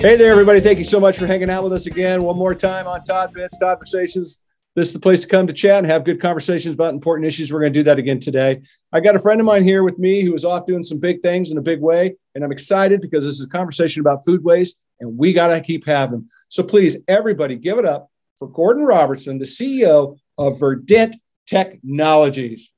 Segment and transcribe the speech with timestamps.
[0.00, 0.60] Hey there, everybody.
[0.60, 2.22] Thank you so much for hanging out with us again.
[2.22, 4.44] One more time on Todd Bits Todd Conversations.
[4.76, 7.52] This is the place to come to chat and have good conversations about important issues.
[7.52, 8.62] We're going to do that again today.
[8.92, 11.20] I got a friend of mine here with me who is off doing some big
[11.20, 12.14] things in a big way.
[12.36, 15.60] And I'm excited because this is a conversation about food waste and we got to
[15.60, 16.28] keep having them.
[16.48, 21.16] So please, everybody, give it up for Gordon Robertson, the CEO of Verdant
[21.48, 22.72] Technologies.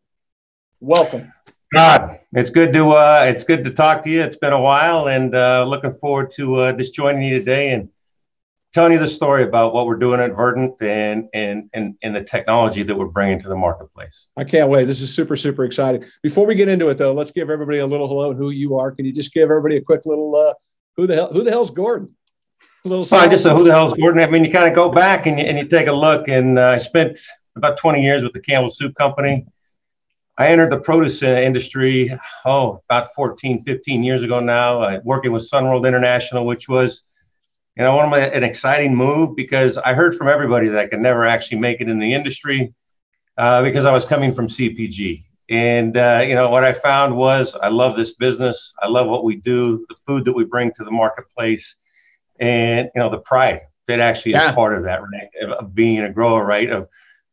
[0.81, 1.31] Welcome.
[1.73, 4.23] God, it's good to uh, it's good to talk to you.
[4.23, 7.89] It's been a while, and uh, looking forward to uh, just joining you today and
[8.75, 12.25] telling you the story about what we're doing at Verdant and and and and the
[12.25, 14.27] technology that we're bringing to the marketplace.
[14.37, 14.87] I can't wait.
[14.87, 16.05] This is super super exciting.
[16.25, 18.77] Before we get into it, though, let's give everybody a little hello and who you
[18.77, 18.91] are.
[18.91, 20.55] Can you just give everybody a quick little uh,
[20.97, 22.17] who the hell who the hell's Gordon?
[22.85, 23.07] A little.
[23.09, 24.21] Well, just a, who the hell's Gordon?
[24.21, 26.59] I mean, you kind of go back and you, and you take a look, and
[26.59, 27.21] uh, I spent
[27.55, 29.47] about 20 years with the Campbell Soup Company.
[30.41, 35.33] I entered the produce uh, industry, oh, about 14, 15 years ago now, uh, working
[35.33, 37.03] with Sunworld International, which was,
[37.77, 40.87] you know, one of my, an exciting move because I heard from everybody that I
[40.87, 42.73] could never actually make it in the industry
[43.37, 45.25] uh, because I was coming from CPG.
[45.51, 48.73] And, uh, you know, what I found was I love this business.
[48.83, 51.77] I love what we do, the food that we bring to the marketplace,
[52.39, 54.49] and, you know, the pride that actually yeah.
[54.49, 55.51] is part of that, right?
[55.59, 56.71] Of being a grower, right?
[56.71, 56.89] Of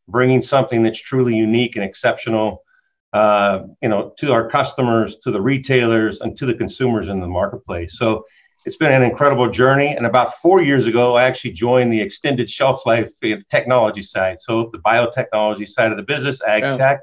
[0.08, 2.64] bringing something that's truly unique and exceptional
[3.12, 7.26] uh, you know, to our customers, to the retailers, and to the consumers in the
[7.26, 7.98] marketplace.
[7.98, 8.24] So
[8.66, 9.94] it's been an incredible journey.
[9.96, 13.12] And about four years ago, I actually joined the extended shelf life
[13.50, 16.76] technology side, so the biotechnology side of the business, ag oh.
[16.76, 17.00] tech.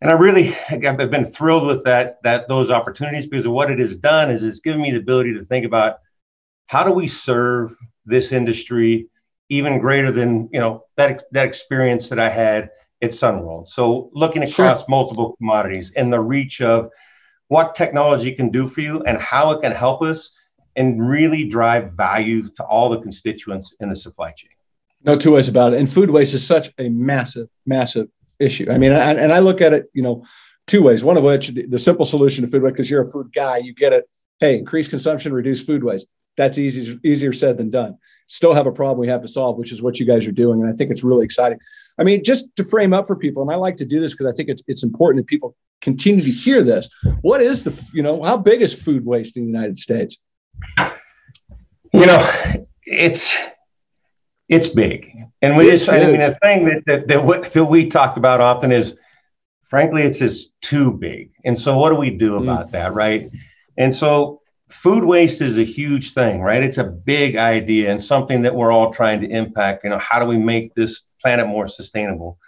[0.00, 3.78] And I really, I've been thrilled with that, that those opportunities because of what it
[3.78, 5.96] has done is it's given me the ability to think about
[6.66, 7.74] how do we serve
[8.06, 9.08] this industry
[9.48, 12.70] even greater than you know that that experience that I had
[13.02, 13.68] at Sunworld.
[13.68, 14.86] So looking across sure.
[14.88, 16.90] multiple commodities and the reach of
[17.48, 20.30] what technology can do for you and how it can help us
[20.76, 24.50] and really drive value to all the constituents in the supply chain.
[25.04, 25.80] No two ways about it.
[25.80, 28.08] And food waste is such a massive, massive
[28.38, 28.66] issue.
[28.70, 30.24] I mean, I, and I look at it, you know,
[30.66, 31.02] two ways.
[31.02, 33.58] One of which the, the simple solution to food waste, because you're a food guy,
[33.58, 34.08] you get it.
[34.40, 36.06] Hey, increase consumption, reduce food waste.
[36.38, 37.98] That's easy, easier said than done.
[38.28, 40.62] Still have a problem we have to solve, which is what you guys are doing.
[40.62, 41.58] And I think it's really exciting.
[41.98, 44.32] I mean, just to frame up for people, and I like to do this because
[44.32, 46.88] I think it's it's important that people continue to hear this.
[47.22, 50.18] What is the you know how big is food waste in the United States?
[51.92, 52.30] You know,
[52.84, 53.36] it's
[54.48, 55.12] it's big,
[55.42, 58.70] and we just I mean the thing that that, that, that we talk about often
[58.70, 58.96] is,
[59.70, 61.32] frankly, it's just too big.
[61.44, 62.42] And so, what do we do mm.
[62.42, 62.72] about mm.
[62.72, 63.28] that, right?
[63.76, 66.62] And so, food waste is a huge thing, right?
[66.62, 69.84] It's a big idea and something that we're all trying to impact.
[69.84, 72.38] You know, how do we make this planet more sustainable.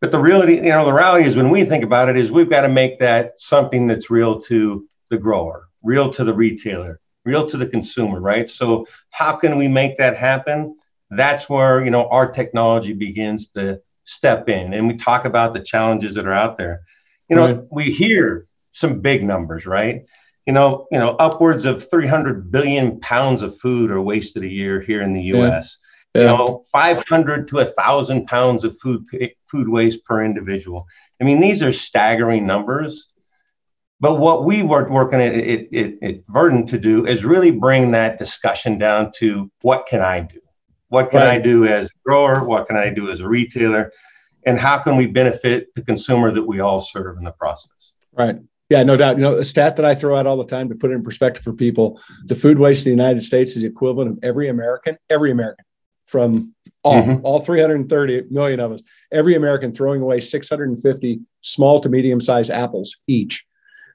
[0.00, 2.50] But the reality, you know, the reality is when we think about it, is we've
[2.50, 7.48] got to make that something that's real to the grower, real to the retailer, real
[7.48, 8.48] to the consumer, right?
[8.48, 10.76] So how can we make that happen?
[11.10, 15.62] That's where you know our technology begins to step in, and we talk about the
[15.62, 16.82] challenges that are out there.
[17.28, 17.64] You know, right.
[17.70, 20.04] we hear some big numbers, right?
[20.48, 24.80] You know, you know, upwards of 300 billion pounds of food are wasted a year
[24.80, 25.76] here in the U.S.
[25.80, 29.04] Yeah you know 500 to 1000 pounds of food
[29.46, 30.86] food waste per individual.
[31.20, 33.10] I mean these are staggering numbers.
[34.00, 37.90] But what we were working at, at, at, at verdant to do is really bring
[37.90, 40.40] that discussion down to what can i do?
[40.88, 41.30] What can right.
[41.30, 42.44] i do as a grower?
[42.44, 43.92] What can i do as a retailer?
[44.46, 47.92] And how can we benefit the consumer that we all serve in the process?
[48.12, 49.16] Right yeah, no doubt.
[49.16, 51.02] You know, a stat that I throw out all the time to put it in
[51.02, 54.48] perspective for people: the food waste in the United States is the equivalent of every
[54.48, 55.64] American, every American
[56.04, 57.24] from all, mm-hmm.
[57.24, 58.80] all 330 million of us,
[59.12, 63.46] every American throwing away 650 small to medium sized apples each.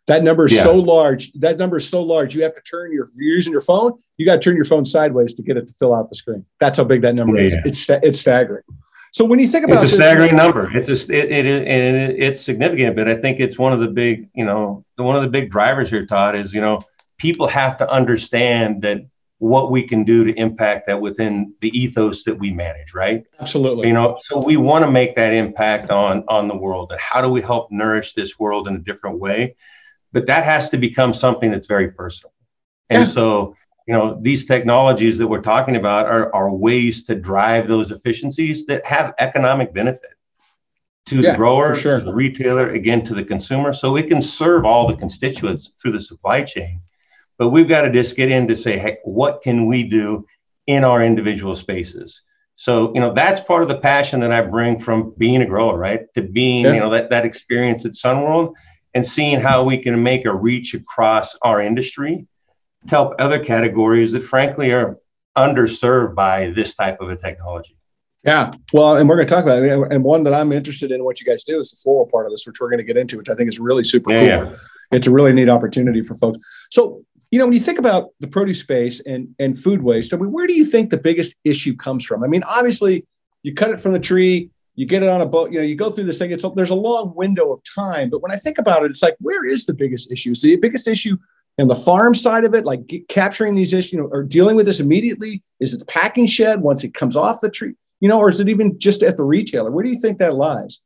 [0.08, 0.64] That number is yeah.
[0.64, 1.32] so large.
[1.34, 2.36] That number is so large.
[2.36, 4.86] You have to turn your, you're using your phone, you got to turn your phone
[4.86, 6.46] sideways to get it to fill out the screen.
[6.60, 7.48] That's how big that number yeah.
[7.48, 7.54] is.
[7.66, 8.64] It's, it's staggering.
[9.14, 10.76] So when you think about it's a staggering number.
[10.76, 13.88] It's a, it, it, it, and it's significant, but I think it's one of the
[13.88, 16.80] big, you know, one of the big drivers here, Todd, is, you know,
[17.20, 19.06] people have to understand that
[19.38, 23.88] what we can do to impact that within the ethos that we manage right absolutely
[23.88, 27.22] you know so we want to make that impact on on the world and how
[27.22, 29.54] do we help nourish this world in a different way
[30.14, 32.32] but that has to become something that's very personal
[32.90, 33.10] and yeah.
[33.10, 33.54] so
[33.88, 38.66] you know these technologies that we're talking about are, are ways to drive those efficiencies
[38.66, 40.12] that have economic benefit
[41.06, 42.00] to yeah, the grower sure.
[42.00, 45.92] to the retailer again to the consumer so it can serve all the constituents through
[45.92, 46.80] the supply chain
[47.38, 50.26] but we've got to just get in to say, hey, what can we do
[50.68, 52.22] in our individual spaces?
[52.56, 55.78] So, you know, that's part of the passion that I bring from being a grower,
[55.78, 56.02] right?
[56.14, 56.74] To being, yeah.
[56.74, 58.54] you know, that, that experience at Sunworld
[58.94, 62.28] and seeing how we can make a reach across our industry
[62.88, 64.98] help other categories that frankly are
[65.38, 67.78] underserved by this type of a technology.
[68.24, 68.52] Yeah.
[68.72, 69.92] Well, and we're going to talk about it.
[69.92, 72.32] And one that I'm interested in what you guys do is the floral part of
[72.32, 74.52] this, which we're going to get into, which I think is really super yeah, cool.
[74.52, 74.58] Yeah.
[74.92, 76.40] It's a really neat opportunity for folks.
[76.72, 80.18] So, you know, when you think about the produce space and, and food waste, I
[80.18, 82.24] mean, where do you think the biggest issue comes from?
[82.24, 83.06] I mean, obviously,
[83.42, 85.76] you cut it from the tree, you get it on a boat, you know, you
[85.76, 86.32] go through this thing.
[86.32, 88.10] It's there's a long window of time.
[88.10, 90.32] But when I think about it, it's like, where is the biggest issue?
[90.32, 91.18] Is the biggest issue
[91.58, 94.56] and the farm side of it, like get, capturing these issues, you know, or dealing
[94.56, 95.44] with this immediately?
[95.60, 97.74] Is it the packing shed once it comes off the tree?
[98.00, 99.72] You know, or is it even just at the retailer?
[99.72, 100.82] Where do you think that lies?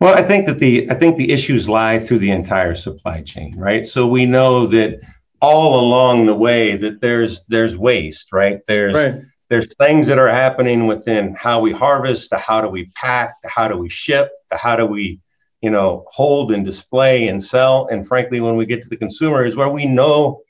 [0.00, 3.54] Well, I think that the I think the issues lie through the entire supply chain,
[3.56, 3.86] right?
[3.86, 5.00] So we know that
[5.40, 8.60] all along the way that there's there's waste, right?
[8.66, 9.22] There's right.
[9.48, 13.48] there's things that are happening within how we harvest, to how do we pack, to
[13.48, 15.20] how do we ship, to how do we
[15.62, 17.86] you know, hold and display and sell.
[17.88, 20.42] And frankly, when we get to the consumer, is where we know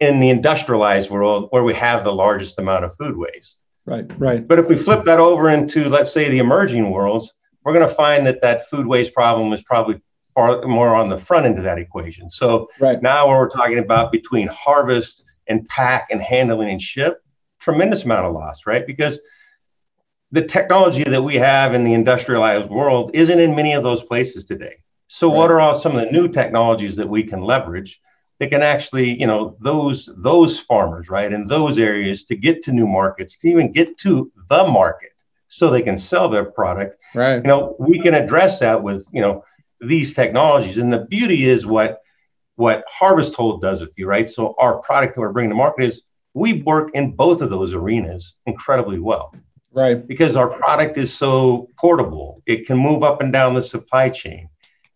[0.00, 3.60] in the industrialized world where we have the largest amount of food waste.
[3.84, 4.46] Right, right.
[4.46, 7.32] But if we flip that over into, let's say, the emerging worlds,
[7.64, 10.00] we're going to find that that food waste problem is probably
[10.34, 12.28] far more on the front end of that equation.
[12.30, 13.00] So right.
[13.00, 17.22] now we're talking about between harvest and pack and handling and ship,
[17.60, 18.86] tremendous amount of loss, right?
[18.86, 19.20] Because
[20.32, 24.44] the technology that we have in the industrialized world isn't in many of those places
[24.44, 24.76] today.
[25.08, 25.36] So right.
[25.36, 28.00] what are all some of the new technologies that we can leverage
[28.38, 32.72] that can actually, you know, those those farmers, right, in those areas to get to
[32.72, 35.12] new markets, to even get to the market
[35.48, 36.96] so they can sell their product.
[37.14, 37.36] Right.
[37.36, 39.44] You know, we can address that with, you know,
[39.80, 40.76] these technologies.
[40.76, 42.00] And the beauty is what
[42.56, 44.28] what Harvest Hold does with you, right?
[44.28, 46.02] So our product that we're bringing to market is
[46.34, 49.34] we work in both of those arenas incredibly well.
[49.76, 50.06] Right.
[50.08, 54.48] Because our product is so portable, it can move up and down the supply chain.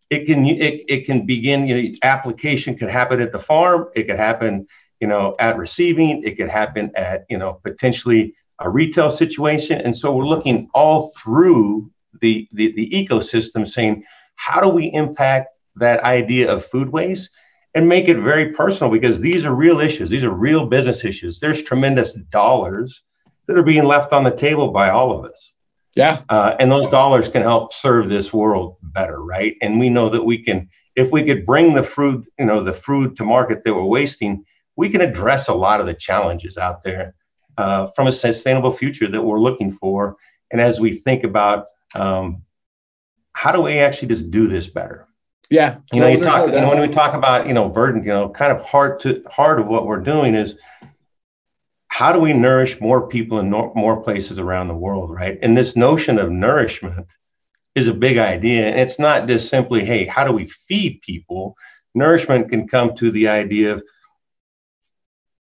[0.09, 4.05] It can it, it can begin, you know, application could happen at the farm, it
[4.05, 4.67] could happen,
[4.99, 9.83] you know, at receiving, it could happen at, you know, potentially a retail situation.
[9.83, 11.91] And so we're looking all through
[12.23, 14.03] the, the, the ecosystem saying,
[14.37, 17.29] how do we impact that idea of food waste
[17.75, 20.09] and make it very personal because these are real issues.
[20.09, 21.39] These are real business issues.
[21.39, 23.03] There's tremendous dollars
[23.51, 25.53] that are being left on the table by all of us.
[25.97, 26.23] Yeah.
[26.29, 29.57] Uh, and those dollars can help serve this world better, right?
[29.61, 32.73] And we know that we can, if we could bring the fruit, you know, the
[32.73, 34.45] fruit to market that we're wasting,
[34.77, 37.17] we can address a lot of the challenges out there
[37.59, 40.17] uh, from a sustainable future that we're looking for.
[40.53, 41.67] And as we think about
[41.97, 42.43] um,
[43.33, 45.09] how do we actually just do this better?
[45.51, 45.79] Yeah.
[45.93, 48.13] You know, you talk, no you know, when we talk about, you know, verdant, you
[48.13, 50.55] know, kind of hard to heart of what we're doing is
[51.91, 55.39] how do we nourish more people in no, more places around the world, right?
[55.43, 57.09] And this notion of nourishment
[57.75, 58.69] is a big idea.
[58.69, 61.57] And it's not just simply, hey, how do we feed people?
[61.95, 63.83] Nourishment can come to the idea of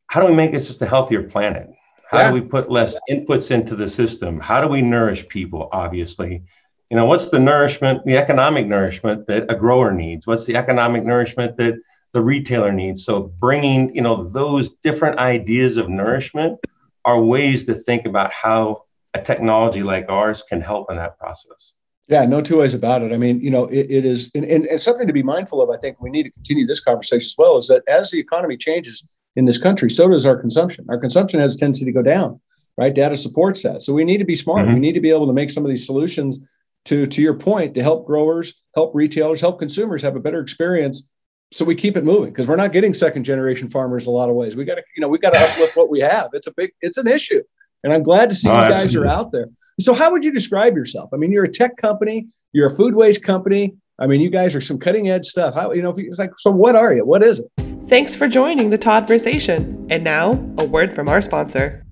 [0.06, 1.69] how do we make this just a healthier planet?
[2.10, 2.28] How yeah.
[2.28, 4.40] do we put less inputs into the system?
[4.40, 6.42] How do we nourish people, obviously?
[6.90, 10.26] You know, what's the nourishment, the economic nourishment that a grower needs?
[10.26, 11.75] What's the economic nourishment that
[12.12, 13.04] the retailer needs.
[13.04, 16.58] So bringing, you know, those different ideas of nourishment
[17.04, 21.73] are ways to think about how a technology like ours can help in that process.
[22.08, 23.12] Yeah, no two ways about it.
[23.12, 25.70] I mean, you know, it, it is, and, and, and something to be mindful of.
[25.70, 27.56] I think we need to continue this conversation as well.
[27.56, 29.04] Is that as the economy changes
[29.37, 30.87] in this country, so does our consumption.
[30.88, 32.40] Our consumption has a tendency to go down,
[32.76, 32.92] right?
[32.92, 33.82] Data supports that.
[33.82, 34.66] So we need to be smart.
[34.66, 34.75] Mm-hmm.
[34.75, 36.40] We need to be able to make some of these solutions
[36.87, 41.08] to to your point to help growers, help retailers, help consumers have a better experience
[41.52, 44.37] so we keep it moving because we're not getting second generation farmers a lot of
[44.37, 44.54] ways.
[44.54, 46.28] We got to, you know, we got to uplift what we have.
[46.33, 47.40] It's a big, it's an issue,
[47.83, 49.47] and I'm glad to see you guys are out there.
[49.80, 51.11] So, how would you describe yourself?
[51.12, 53.75] I mean, you're a tech company, you're a food waste company.
[53.99, 55.54] I mean, you guys are some cutting edge stuff.
[55.54, 57.04] How, you know, it's like, so what are you?
[57.04, 57.50] What is it?
[57.87, 59.87] Thanks for joining the Todd Toddversation.
[59.90, 61.85] And now, a word from our sponsor.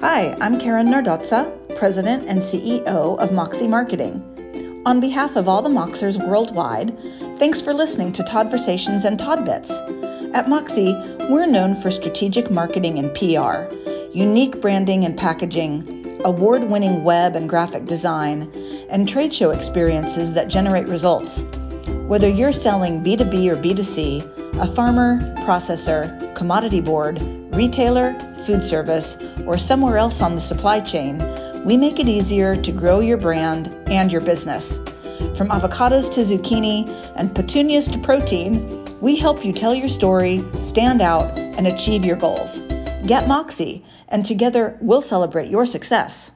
[0.00, 4.37] Hi, I'm Karen Nardozza, President and CEO of Moxxy Marketing.
[4.86, 6.96] On behalf of all the Moxers worldwide,
[7.38, 9.70] thanks for listening to Toddversations and Todd Bits.
[10.34, 13.74] At Moxxy, we're known for strategic marketing and PR,
[14.16, 18.50] unique branding and packaging, award winning web and graphic design,
[18.88, 21.42] and trade show experiences that generate results.
[22.06, 27.20] Whether you're selling B2B or B2C, a farmer, processor, commodity board,
[27.54, 31.18] retailer, food service, or somewhere else on the supply chain,
[31.64, 34.76] we make it easier to grow your brand and your business.
[35.36, 41.02] From avocados to zucchini and petunias to protein, we help you tell your story, stand
[41.02, 42.58] out, and achieve your goals.
[43.06, 46.30] Get Moxie, and together we'll celebrate your success.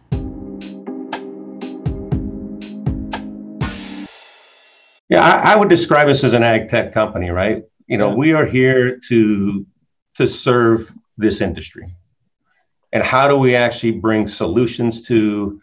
[5.08, 7.64] Yeah, I, I, would describe us as an ag tech company, right?
[7.86, 8.14] You know, yeah.
[8.14, 9.66] we are here to
[10.16, 11.86] to serve this industry.
[12.92, 15.60] And how do we actually bring solutions to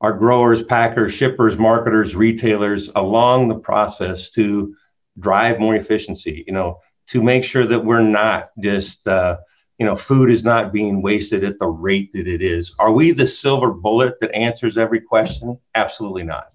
[0.00, 4.74] our growers, packers, shippers, marketers, retailers along the process to
[5.18, 9.38] drive more efficiency, you know, to make sure that we're not just, uh,
[9.78, 12.74] you know, food is not being wasted at the rate that it is.
[12.78, 15.58] Are we the silver bullet that answers every question?
[15.74, 16.48] Absolutely not.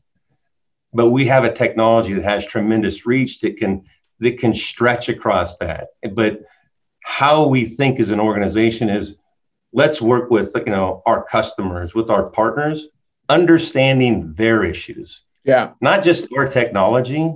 [0.93, 3.83] But we have a technology that has tremendous reach that can
[4.19, 5.89] that can stretch across that.
[6.13, 6.41] But
[7.03, 9.15] how we think as an organization is
[9.73, 12.87] let's work with you know our customers with our partners
[13.29, 15.21] understanding their issues.
[15.43, 15.71] Yeah.
[15.81, 17.33] Not just our technology.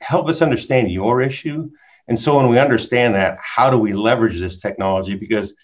[0.00, 1.70] Help us understand your issue.
[2.08, 5.14] And so when we understand that how do we leverage this technology?
[5.14, 5.54] Because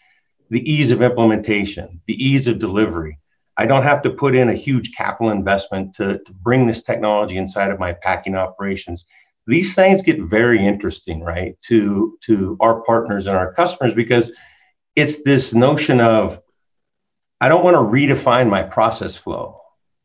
[0.50, 3.18] the ease of implementation the ease of delivery
[3.56, 7.36] i don't have to put in a huge capital investment to, to bring this technology
[7.36, 9.04] inside of my packing operations.
[9.46, 14.30] These things get very interesting right to to our partners and our customers because
[14.98, 16.40] it's this notion of
[17.40, 19.60] I don't want to redefine my process flow.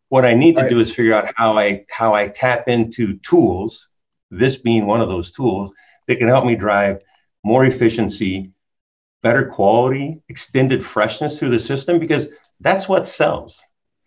[0.09, 0.69] What I need to right.
[0.69, 3.87] do is figure out how I how I tap into tools,
[4.29, 5.71] this being one of those tools
[6.07, 7.01] that can help me drive
[7.43, 8.51] more efficiency,
[9.23, 12.27] better quality, extended freshness through the system because
[12.59, 13.59] that's what sells.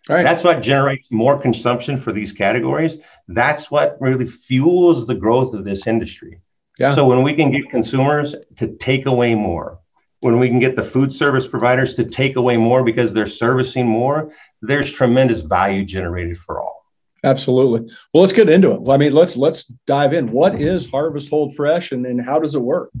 [0.07, 0.23] Right.
[0.23, 2.95] That's what generates more consumption for these categories.
[3.27, 6.39] That's what really fuels the growth of this industry.
[6.79, 6.95] Yeah.
[6.95, 9.81] So when we can get consumers to take away more,
[10.21, 13.85] when we can get the food service providers to take away more because they're servicing
[13.85, 14.31] more,
[14.61, 16.85] there's tremendous value generated for all.
[17.23, 17.93] Absolutely.
[18.13, 18.81] Well, let's get into it.
[18.81, 20.31] Well, I mean, let's let's dive in.
[20.31, 22.91] What is Harvest Hold Fresh and, and how does it work?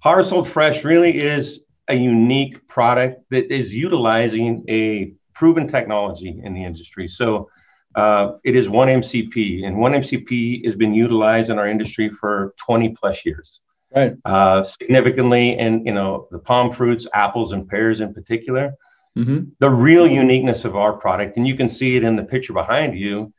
[0.00, 6.54] Harvest Hold Fresh really is a unique product that is utilizing a proven technology in
[6.54, 7.08] the industry.
[7.08, 7.50] So
[7.94, 13.24] uh, it is 1MCP, and 1MCP has been utilized in our industry for 20 plus
[13.24, 13.60] years
[13.94, 14.14] right.
[14.24, 18.74] uh, significantly in you know the pome fruits, apples, and pears in particular.
[19.16, 19.50] Mm-hmm.
[19.60, 22.98] The real uniqueness of our product, and you can see it in the picture behind
[22.98, 23.32] you,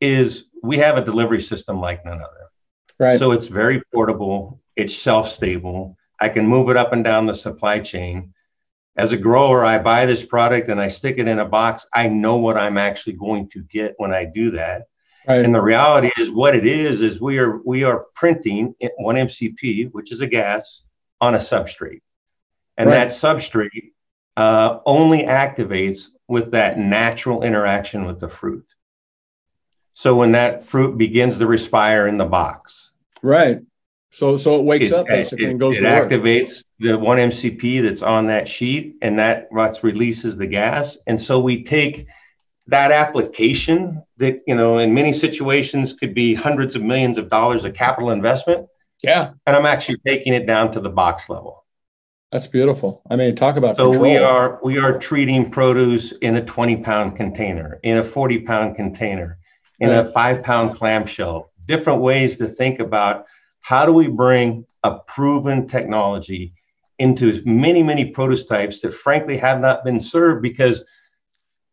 [0.00, 2.50] is we have a delivery system like none other.
[2.98, 3.18] Right.
[3.18, 4.60] So it's very portable.
[4.74, 5.96] It's shelf stable.
[6.20, 8.34] I can move it up and down the supply chain.
[8.96, 11.86] As a grower, I buy this product and I stick it in a box.
[11.92, 14.84] I know what I'm actually going to get when I do that.
[15.28, 15.44] Right.
[15.44, 19.90] And the reality is, what it is is we are we are printing one MCP,
[19.92, 20.82] which is a gas,
[21.20, 22.02] on a substrate,
[22.76, 23.08] and right.
[23.08, 23.92] that substrate
[24.36, 28.66] uh, only activates with that natural interaction with the fruit.
[29.94, 32.92] So when that fruit begins to respire in the box,
[33.22, 33.60] right.
[34.10, 35.78] So so it wakes it, up basically it, and goes.
[35.78, 40.96] It activates the one MCP that's on that sheet, and that releases the gas.
[41.08, 42.06] And so we take
[42.68, 47.64] that application that you know in many situations could be hundreds of millions of dollars
[47.64, 48.66] of capital investment.
[49.02, 49.32] Yeah.
[49.46, 51.64] And i'm actually taking it down to the box level.
[52.32, 53.02] That's beautiful.
[53.10, 54.02] I mean talk about so control.
[54.02, 58.76] we are we are treating produce in a 20 pound container in a 40 pound
[58.76, 59.38] container
[59.80, 60.06] in right.
[60.06, 61.52] a five pound clamshell.
[61.66, 63.26] Different ways to think about
[63.60, 66.54] how do we bring a proven technology
[66.98, 70.84] into many many produce types that frankly have not been served because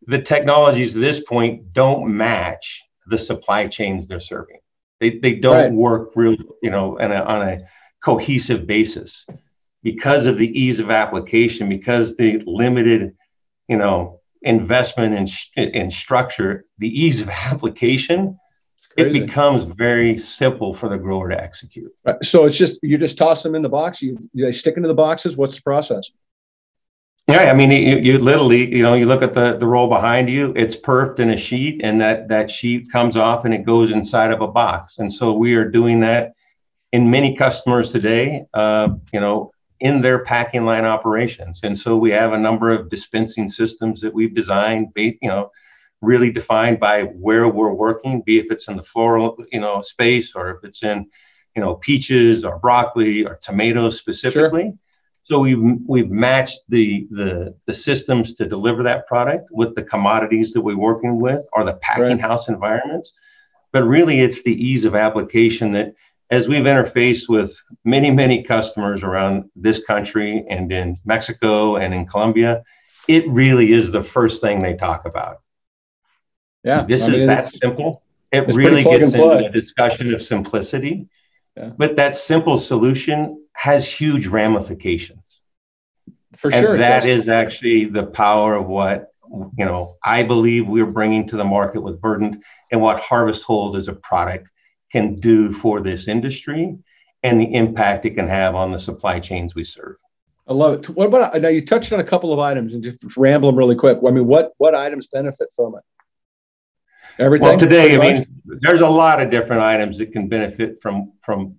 [0.07, 4.59] the technologies at this point don't match the supply chains they're serving.
[4.99, 5.71] They, they don't right.
[5.71, 7.61] work real, you know, a, on a
[8.03, 9.25] cohesive basis
[9.81, 13.15] because of the ease of application, because the limited,
[13.67, 18.39] you know, investment in, in structure, the ease of application,
[18.95, 21.91] it becomes very simple for the grower to execute.
[22.05, 22.23] Right.
[22.23, 24.01] So it's just you just toss them in the box.
[24.01, 25.35] You they stick into the boxes.
[25.35, 26.11] What's the process?
[27.27, 30.29] Yeah, I mean, you, you, literally, you know, you look at the the roll behind
[30.29, 30.53] you.
[30.57, 34.31] It's perfed in a sheet, and that that sheet comes off and it goes inside
[34.31, 34.99] of a box.
[34.99, 36.33] And so we are doing that
[36.91, 38.43] in many customers today.
[38.53, 41.59] Uh, you know, in their packing line operations.
[41.63, 45.51] And so we have a number of dispensing systems that we've designed, you know,
[46.01, 50.33] really defined by where we're working, be if it's in the floral, you know, space
[50.35, 51.09] or if it's in,
[51.55, 54.63] you know, peaches or broccoli or tomatoes specifically.
[54.63, 54.73] Sure.
[55.25, 60.51] So we've we've matched the the the systems to deliver that product with the commodities
[60.53, 62.21] that we're working with or the packing right.
[62.21, 63.13] house environments.
[63.71, 65.93] But really it's the ease of application that
[66.29, 72.05] as we've interfaced with many, many customers around this country and in Mexico and in
[72.05, 72.63] Colombia,
[73.07, 75.41] it really is the first thing they talk about.
[76.63, 76.83] Yeah.
[76.83, 78.03] This I is mean, that simple.
[78.31, 81.07] It really gets into the discussion of simplicity.
[81.55, 81.69] Yeah.
[81.77, 85.39] But that simple solution has huge ramifications.
[86.35, 86.77] For and sure.
[86.77, 89.09] That is actually the power of what
[89.57, 93.77] you know I believe we're bringing to the market with Verdant and what Harvest Hold
[93.77, 94.49] as a product
[94.91, 96.77] can do for this industry
[97.23, 99.95] and the impact it can have on the supply chains we serve.
[100.47, 100.89] I love it.
[100.89, 101.47] What about now?
[101.47, 103.99] You touched on a couple of items and just ramble them really quick.
[104.05, 105.83] I mean, what what items benefit from it?
[107.19, 107.47] Everything.
[107.47, 111.55] Well, today, I mean, there's a lot of different items that can benefit from from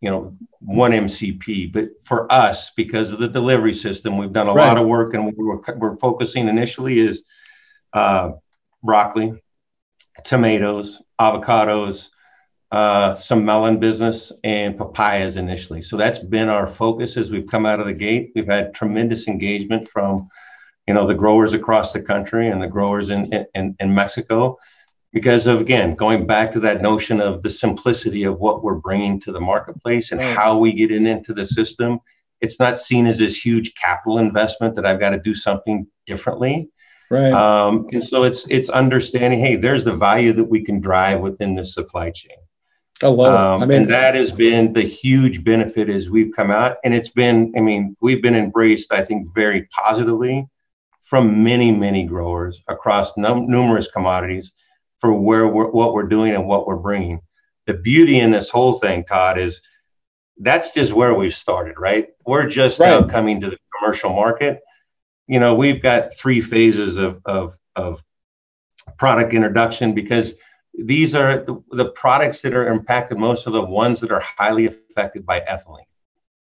[0.00, 1.72] you know one MCP.
[1.72, 4.68] But for us, because of the delivery system, we've done a right.
[4.68, 7.24] lot of work, and we're we're focusing initially is
[7.92, 8.32] uh,
[8.82, 9.40] broccoli,
[10.24, 12.08] tomatoes, avocados,
[12.70, 15.80] uh, some melon business and papayas initially.
[15.80, 18.32] So that's been our focus as we've come out of the gate.
[18.34, 20.28] We've had tremendous engagement from,
[20.86, 24.58] you know, the growers across the country and the growers in, in, in Mexico
[25.12, 29.20] because of, again, going back to that notion of the simplicity of what we're bringing
[29.22, 30.36] to the marketplace and right.
[30.36, 31.98] how we get it into the system.
[32.40, 36.68] It's not seen as this huge capital investment that I've got to do something differently.
[37.10, 37.32] Right.
[37.32, 41.54] Um, and so it's it's understanding, hey, there's the value that we can drive within
[41.54, 42.36] this supply chain.
[43.02, 43.62] I love um.
[43.62, 47.08] I mean, and that has been the huge benefit as we've come out, and it's
[47.08, 50.46] been, I mean, we've been embraced, I think, very positively
[51.04, 54.52] from many, many growers across num- numerous commodities
[55.00, 57.20] for where we're, what we're doing and what we're bringing.
[57.66, 59.60] The beauty in this whole thing, Todd, is
[60.38, 62.08] that's just where we've started, right?
[62.26, 62.88] We're just right.
[62.88, 64.60] now coming to the commercial market.
[65.26, 68.02] You know, we've got three phases of of, of
[68.98, 70.34] product introduction because
[70.78, 74.66] these are the, the, products that are impacted most are the ones that are highly
[74.66, 75.84] affected by ethylene.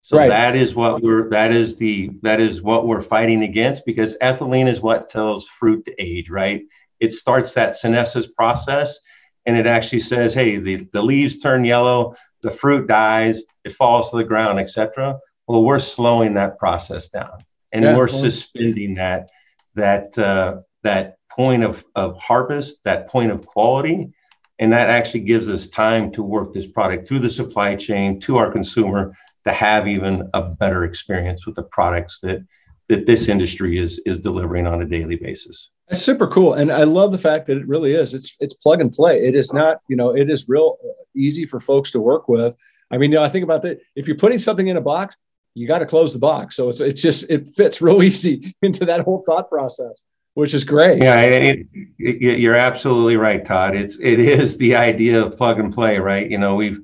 [0.02, 0.28] So right.
[0.28, 4.69] that is what we're that is the that is what we're fighting against because ethylene
[4.69, 6.62] is what tells fruit to age, right?
[7.00, 8.99] It starts that senescence process
[9.47, 14.11] and it actually says, hey, the, the leaves turn yellow, the fruit dies, it falls
[14.11, 15.19] to the ground, etc.
[15.47, 17.38] Well, we're slowing that process down
[17.73, 19.30] and yeah, we're suspending that
[19.75, 24.13] that uh, that point of, of harvest, that point of quality,
[24.58, 28.37] and that actually gives us time to work this product through the supply chain to
[28.37, 32.45] our consumer to have even a better experience with the products that
[32.89, 35.71] that this industry is is delivering on a daily basis.
[35.89, 38.15] That's super cool, and I love the fact that it really is.
[38.15, 39.25] It's it's plug and play.
[39.25, 42.55] It is not, you know, it is real uh, easy for folks to work with.
[42.91, 43.81] I mean, you know, I think about that.
[43.97, 45.17] If you're putting something in a box,
[45.55, 46.57] you got to close the box.
[46.57, 49.95] So it's it's just it fits real easy into that whole thought process
[50.39, 51.03] which is great.
[51.03, 51.67] Yeah, it,
[51.99, 53.75] it, you're absolutely right, Todd.
[53.75, 56.31] It's it is the idea of plug and play, right?
[56.31, 56.81] You know, we've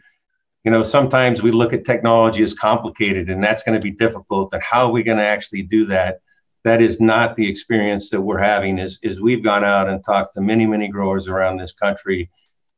[0.64, 4.52] you know sometimes we look at technology as complicated, and that's going to be difficult.
[4.52, 6.18] And how are we going to actually do that?
[6.64, 8.78] That is not the experience that we're having.
[8.78, 12.30] Is is we've gone out and talked to many many growers around this country,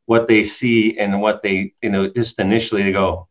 [0.07, 3.29] what they see and what they you know just initially they go,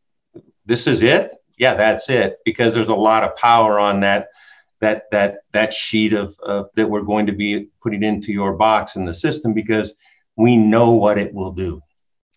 [0.65, 1.31] this is it.
[1.57, 2.37] Yeah, that's it.
[2.45, 4.29] Because there's a lot of power on that
[4.81, 8.95] that that that sheet of uh, that we're going to be putting into your box
[8.95, 9.93] in the system because
[10.35, 11.81] we know what it will do.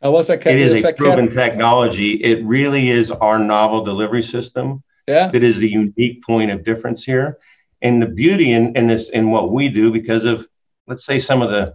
[0.00, 0.46] Oh, what's that?
[0.46, 2.14] It is a proven technology.
[2.14, 4.82] It really is our novel delivery system.
[5.08, 5.28] Yeah.
[5.28, 7.38] That is the unique point of difference here.
[7.82, 10.46] And the beauty in, in this in what we do because of
[10.86, 11.74] let's say some of the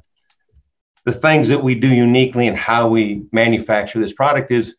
[1.06, 4.76] the things that we do uniquely and how we manufacture this product is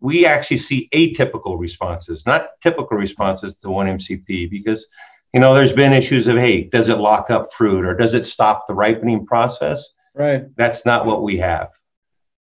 [0.00, 4.86] we actually see atypical responses, not typical responses to 1MCP because
[5.36, 8.24] you know, there's been issues of, hey, does it lock up fruit or does it
[8.24, 9.86] stop the ripening process?
[10.14, 10.44] Right.
[10.56, 11.72] That's not what we have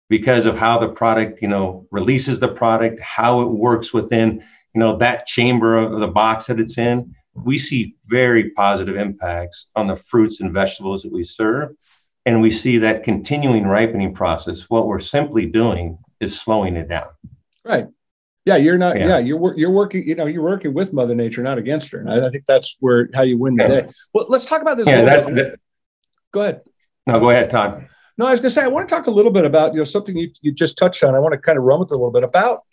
[0.07, 4.41] because of how the product, you know, releases the product, how it works within,
[4.73, 7.13] you know, that chamber of the box that it's in.
[7.35, 11.71] We see very positive impacts on the fruits and vegetables that we serve.
[12.25, 14.61] And we see that continuing ripening process.
[14.69, 17.09] What we're simply doing is slowing it down.
[17.63, 17.87] Right.
[18.45, 18.97] Yeah, you're not.
[18.99, 20.07] Yeah, yeah you're you're working.
[20.07, 21.99] You know, you're working with Mother Nature, not against her.
[21.99, 23.81] And I, I think that's where how you win the yeah.
[23.81, 23.87] day.
[24.13, 24.87] Well, let's talk about this.
[24.87, 25.59] Yeah, that, that,
[26.31, 26.61] go ahead.
[27.07, 27.87] No, go ahead, Todd.
[28.17, 29.79] No, I was going to say I want to talk a little bit about you
[29.79, 31.15] know something you, you just touched on.
[31.15, 32.63] I want to kind of run with it a little bit about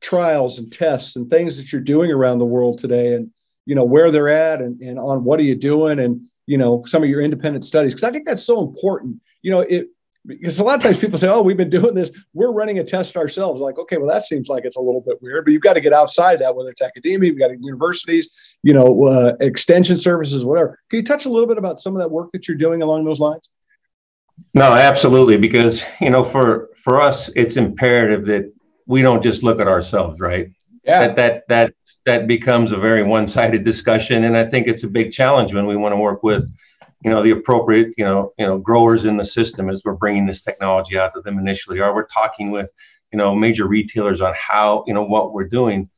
[0.00, 3.30] trials and tests and things that you're doing around the world today, and
[3.66, 6.82] you know where they're at, and, and on what are you doing, and you know
[6.86, 9.20] some of your independent studies because I think that's so important.
[9.42, 9.88] You know, it
[10.24, 12.10] because a lot of times people say, "Oh, we've been doing this.
[12.32, 15.20] We're running a test ourselves." Like, okay, well, that seems like it's a little bit
[15.20, 18.72] weird, but you've got to get outside that, whether it's academia, you've got universities, you
[18.72, 20.78] know, uh, extension services, whatever.
[20.90, 23.04] Can you touch a little bit about some of that work that you're doing along
[23.04, 23.50] those lines?
[24.54, 28.52] No, absolutely, because you know, for for us, it's imperative that
[28.86, 30.50] we don't just look at ourselves, right?
[30.84, 31.08] Yeah.
[31.08, 35.12] That that that that becomes a very one-sided discussion, and I think it's a big
[35.12, 36.44] challenge when we want to work with
[37.04, 40.26] you know the appropriate you know you know growers in the system as we're bringing
[40.26, 42.70] this technology out to them initially or we're talking with
[43.12, 45.88] you know major retailers on how you know what we're doing.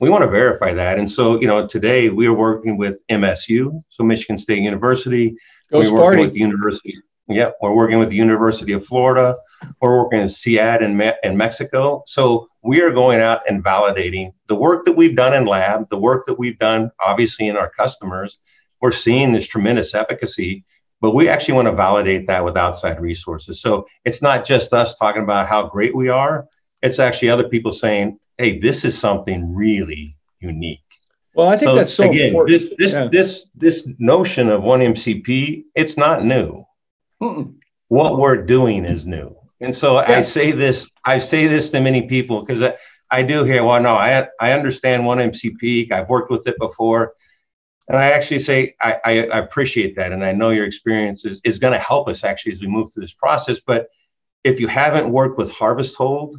[0.00, 3.80] We want to verify that and so you know today we are working with msu
[3.88, 5.34] so michigan state university.
[5.70, 6.94] Go we're working with the university
[7.28, 9.36] yeah we're working with the university of florida
[9.80, 12.02] We're working in CIAD in, Me- in Mexico.
[12.06, 15.98] So we are going out and validating the work that we've done in lab, the
[15.98, 18.38] work that we've done, obviously, in our customers.
[18.80, 20.64] We're seeing this tremendous efficacy,
[21.00, 23.60] but we actually want to validate that with outside resources.
[23.60, 26.46] So it's not just us talking about how great we are,
[26.82, 30.80] it's actually other people saying, hey, this is something really unique.
[31.34, 32.60] Well, I think so, that's so again, important.
[32.60, 33.08] This this, yeah.
[33.10, 36.64] this this notion of one MCP, it's not new.
[37.20, 37.54] Mm-mm.
[37.88, 39.36] What we're doing is new.
[39.60, 40.18] And so yeah.
[40.18, 42.74] I say this, I say this to many people because I,
[43.10, 45.92] I do hear, well, no, I I understand one MCP.
[45.92, 47.14] I've worked with it before.
[47.88, 50.12] And I actually say I, I, I appreciate that.
[50.12, 52.92] And I know your experience is, is going to help us actually as we move
[52.92, 53.58] through this process.
[53.64, 53.88] But
[54.42, 56.38] if you haven't worked with Harvest Hold,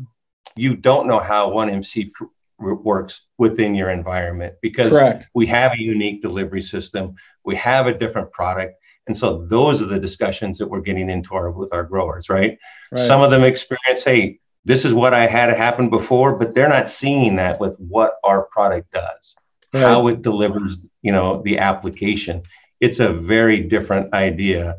[0.55, 2.11] you don't know how one MC
[2.59, 5.27] works within your environment because Correct.
[5.33, 8.75] we have a unique delivery system, we have a different product.
[9.07, 12.57] And so those are the discussions that we're getting into our with our growers, right?
[12.91, 13.01] right?
[13.01, 16.89] Some of them experience, hey, this is what I had happen before, but they're not
[16.89, 19.35] seeing that with what our product does,
[19.73, 19.81] right.
[19.81, 22.41] how it delivers, you know, the application.
[22.79, 24.77] It's a very different idea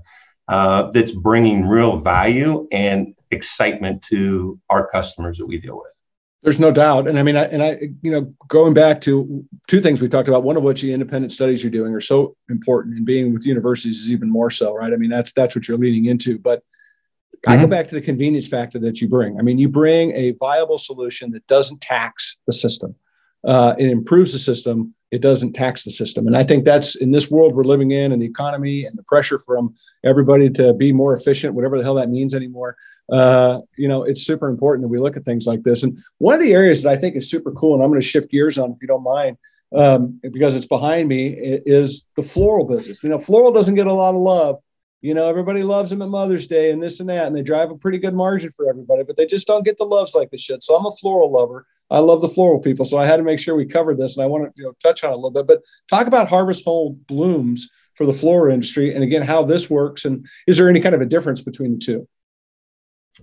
[0.48, 5.92] uh, that's bringing real value and excitement to our customers that we deal with.
[6.42, 9.80] There's no doubt, and I mean, I, and I, you know, going back to two
[9.80, 10.44] things we talked about.
[10.44, 14.00] One of which the independent studies you're doing are so important, and being with universities
[14.00, 14.92] is even more so, right?
[14.92, 16.38] I mean, that's that's what you're leading into.
[16.38, 17.50] But mm-hmm.
[17.50, 17.70] I go mm-hmm.
[17.70, 19.40] back to the convenience factor that you bring.
[19.40, 22.94] I mean, you bring a viable solution that doesn't tax the system.
[23.42, 26.26] Uh, it improves the system it doesn't tax the system.
[26.26, 29.04] And I think that's in this world we're living in and the economy and the
[29.04, 32.76] pressure from everybody to be more efficient, whatever the hell that means anymore.
[33.10, 35.84] Uh, you know, it's super important that we look at things like this.
[35.84, 38.06] And one of the areas that I think is super cool, and I'm going to
[38.06, 39.36] shift gears on if you don't mind,
[39.74, 43.02] um, because it's behind me, is the floral business.
[43.04, 44.56] You know, floral doesn't get a lot of love.
[45.02, 47.70] You know, everybody loves them at Mother's Day and this and that, and they drive
[47.70, 50.36] a pretty good margin for everybody, but they just don't get the loves like they
[50.36, 50.64] should.
[50.64, 51.64] So I'm a floral lover.
[51.90, 54.24] I love the floral people, so I had to make sure we covered this, and
[54.24, 55.46] I want to you know touch on it a little bit.
[55.46, 60.04] But talk about Harvest Hold blooms for the floral industry, and again how this works,
[60.04, 62.08] and is there any kind of a difference between the two?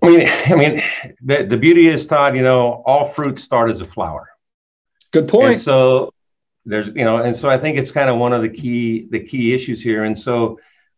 [0.01, 0.83] I mean, I mean,
[1.21, 2.35] the, the beauty is, Todd.
[2.35, 4.29] You know, all fruits start as a flower.
[5.11, 5.53] Good point.
[5.53, 6.11] And so
[6.65, 9.19] there's, you know, and so I think it's kind of one of the key the
[9.19, 10.57] key issues here, and so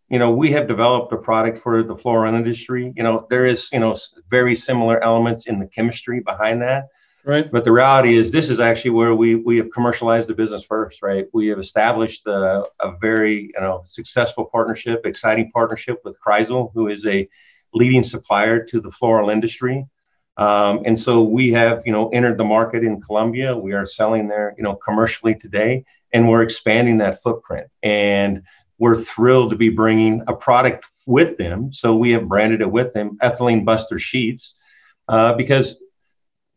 [0.09, 2.93] you know, we have developed a product for the floral industry.
[2.95, 3.97] You know, there is, you know,
[4.29, 6.89] very similar elements in the chemistry behind that.
[7.25, 7.51] Right.
[7.51, 11.01] But the reality is, this is actually where we we have commercialized the business first,
[11.01, 11.25] right?
[11.33, 16.87] We have established a, a very you know successful partnership, exciting partnership with Chrysal, who
[16.87, 17.27] is a
[17.73, 19.87] leading supplier to the floral industry.
[20.37, 23.57] Um, and so we have you know entered the market in Colombia.
[23.57, 25.83] We are selling there you know commercially today,
[26.13, 27.67] and we're expanding that footprint.
[27.81, 28.43] And
[28.77, 31.73] we're thrilled to be bringing a product with them.
[31.73, 34.53] So we have branded it with them, Ethylene Buster Sheets,
[35.07, 35.77] uh, because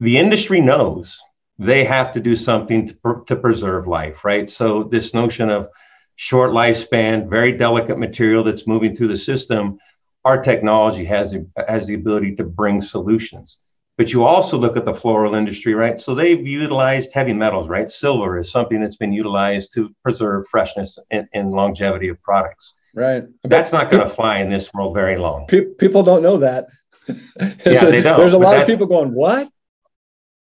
[0.01, 1.19] the industry knows
[1.59, 4.49] they have to do something to, to preserve life, right?
[4.49, 5.69] So this notion of
[6.17, 9.79] short lifespan, very delicate material that's moving through the system,
[10.25, 11.35] our technology has,
[11.67, 13.59] has the ability to bring solutions.
[13.97, 15.99] But you also look at the floral industry, right?
[15.99, 17.91] So they've utilized heavy metals, right?
[17.91, 22.75] Silver is something that's been utilized to preserve freshness and, and longevity of products.
[22.95, 23.25] Right.
[23.43, 25.49] That's not going to fly in this world very long.
[25.79, 26.67] People don't know that.
[27.09, 28.21] yeah, they don't.
[28.21, 29.49] There's a lot of people going, "What?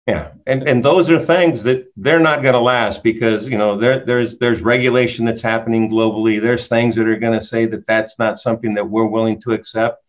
[0.07, 3.79] Yeah, and and those are things that they're not going to last because you know
[3.79, 6.43] there there's there's regulation that's happening globally.
[6.43, 9.53] There's things that are going to say that that's not something that we're willing to
[9.53, 10.05] accept.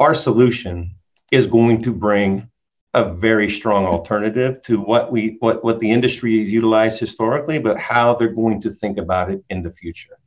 [0.00, 0.96] Our solution
[1.30, 2.50] is going to bring
[2.92, 7.78] a very strong alternative to what we what what the industry has utilized historically, but
[7.78, 10.18] how they're going to think about it in the future.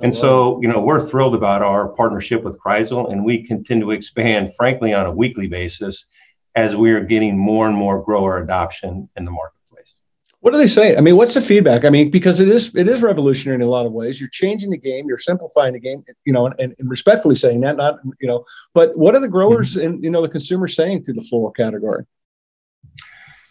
[0.00, 3.92] And so, you know, we're thrilled about our partnership with Chrysal, and we continue to
[3.92, 6.06] expand, frankly, on a weekly basis
[6.54, 9.94] as we are getting more and more grower adoption in the marketplace.
[10.40, 10.96] What do they say?
[10.96, 11.84] I mean, what's the feedback?
[11.84, 14.20] I mean, because it is it is revolutionary in a lot of ways.
[14.20, 17.76] You're changing the game, you're simplifying the game, you know, and, and respectfully saying that,
[17.76, 19.86] not you know, but what are the growers mm-hmm.
[19.86, 22.04] and you know the consumers saying through the floral category?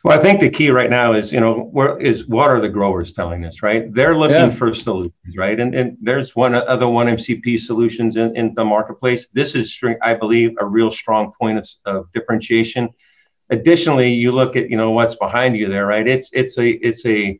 [0.03, 2.69] Well, I think the key right now is, you know, where is what are the
[2.69, 3.93] growers telling us, right?
[3.93, 4.49] They're looking yeah.
[4.49, 5.59] for solutions, right?
[5.59, 9.27] And, and there's one other one MCP solutions in, in the marketplace.
[9.27, 12.89] This is, I believe, a real strong point of, of differentiation.
[13.51, 16.07] Additionally, you look at, you know, what's behind you there, right?
[16.07, 17.39] It's it's a it's a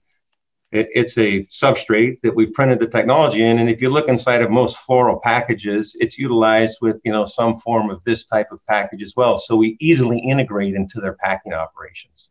[0.72, 4.52] it's a substrate that we've printed the technology in, and if you look inside of
[4.52, 9.02] most floral packages, it's utilized with you know some form of this type of package
[9.02, 9.40] as well.
[9.40, 12.30] So we easily integrate into their packing operations.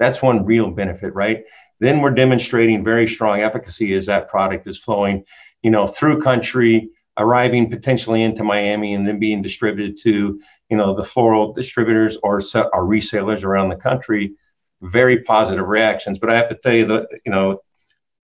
[0.00, 1.44] That's one real benefit, right?
[1.78, 5.24] Then we're demonstrating very strong efficacy as that product is flowing,
[5.62, 10.94] you know, through country, arriving potentially into Miami, and then being distributed to, you know,
[10.94, 14.32] the floral distributors or resellers around the country,
[14.80, 16.18] very positive reactions.
[16.18, 17.60] But I have to tell you that, you know,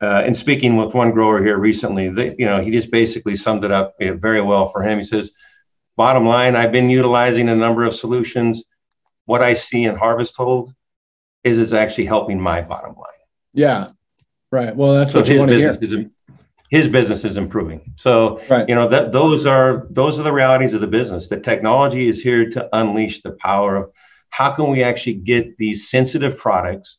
[0.01, 3.65] uh, in speaking with one grower here recently, they, you know, he just basically summed
[3.65, 4.99] it up very well for him.
[4.99, 5.31] He says,
[5.97, 8.65] bottom line, I've been utilizing a number of solutions.
[9.25, 10.75] What I see in Harvest Hold
[11.47, 13.07] is it's actually helping my bottom line.
[13.55, 13.91] Yeah.
[14.53, 14.75] Right.
[14.75, 15.79] Well, that's so what you want to hear.
[15.81, 15.95] Is,
[16.71, 17.95] his business is improving.
[17.97, 18.69] So, right.
[18.69, 21.29] you know, that those are those are the realities of the business.
[21.29, 23.91] The technology is here to unleash the power of
[24.31, 26.99] how can we actually get these sensitive products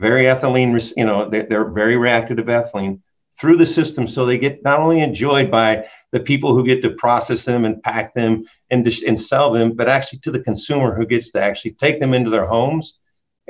[0.00, 3.00] very ethylene, you know, they're, they're very reactive to ethylene
[3.38, 6.90] through the system so they get not only enjoyed by the people who get to
[6.90, 11.06] process them and pack them and, and sell them, but actually to the consumer who
[11.06, 12.98] gets to actually take them into their homes.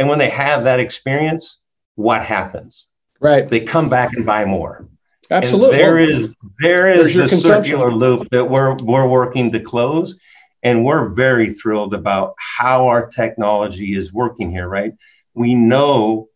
[0.01, 1.59] And when they have that experience,
[1.95, 2.87] what happens?
[3.21, 3.47] Right.
[3.47, 4.89] They come back and buy more.
[5.31, 5.75] Absolutely.
[5.75, 10.19] And there is there is a circular loop that we're we're working to close.
[10.63, 14.95] And we're very thrilled about how our technology is working here, right?
[15.35, 16.29] We know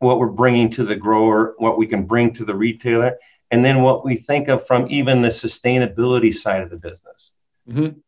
[0.00, 3.18] what we're bringing to the grower, what we can bring to the retailer,
[3.50, 7.32] and then what we think of from even the sustainability side of the business.
[7.68, 7.98] Mm-hmm.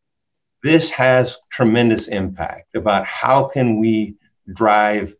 [0.62, 4.16] This has tremendous impact about how can we
[4.54, 5.14] drive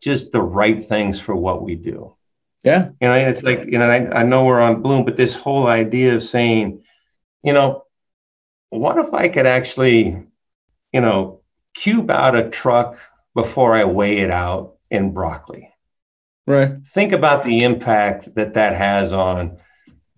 [0.00, 2.14] just the right things for what we do.
[2.62, 2.90] Yeah.
[3.00, 5.68] You know, it's like, you know, I, I know we're on Bloom, but this whole
[5.68, 6.82] idea of saying,
[7.42, 7.84] you know,
[8.70, 10.22] what if I could actually,
[10.92, 11.42] you know,
[11.74, 12.98] cube out a truck
[13.34, 15.72] before I weigh it out in broccoli?
[16.46, 16.76] Right.
[16.92, 19.58] Think about the impact that that has on,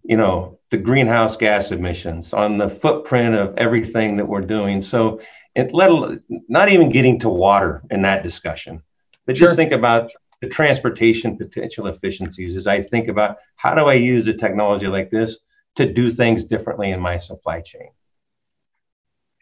[0.02, 4.82] you know, the greenhouse gas emissions, on the footprint of everything that we're doing.
[4.82, 5.20] So,
[5.58, 8.82] it let not even getting to water in that discussion,
[9.26, 9.48] but sure.
[9.48, 12.54] just think about the transportation potential efficiencies.
[12.54, 15.38] As I think about how do I use a technology like this
[15.74, 17.88] to do things differently in my supply chain.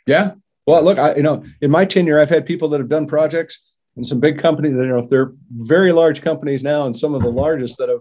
[0.06, 0.34] Yeah.
[0.66, 3.60] Well, look, I, you know, in my tenure, I've had people that have done projects
[3.96, 7.22] and some big companies that, you know, they're very large companies now and some of
[7.22, 8.00] the largest that have,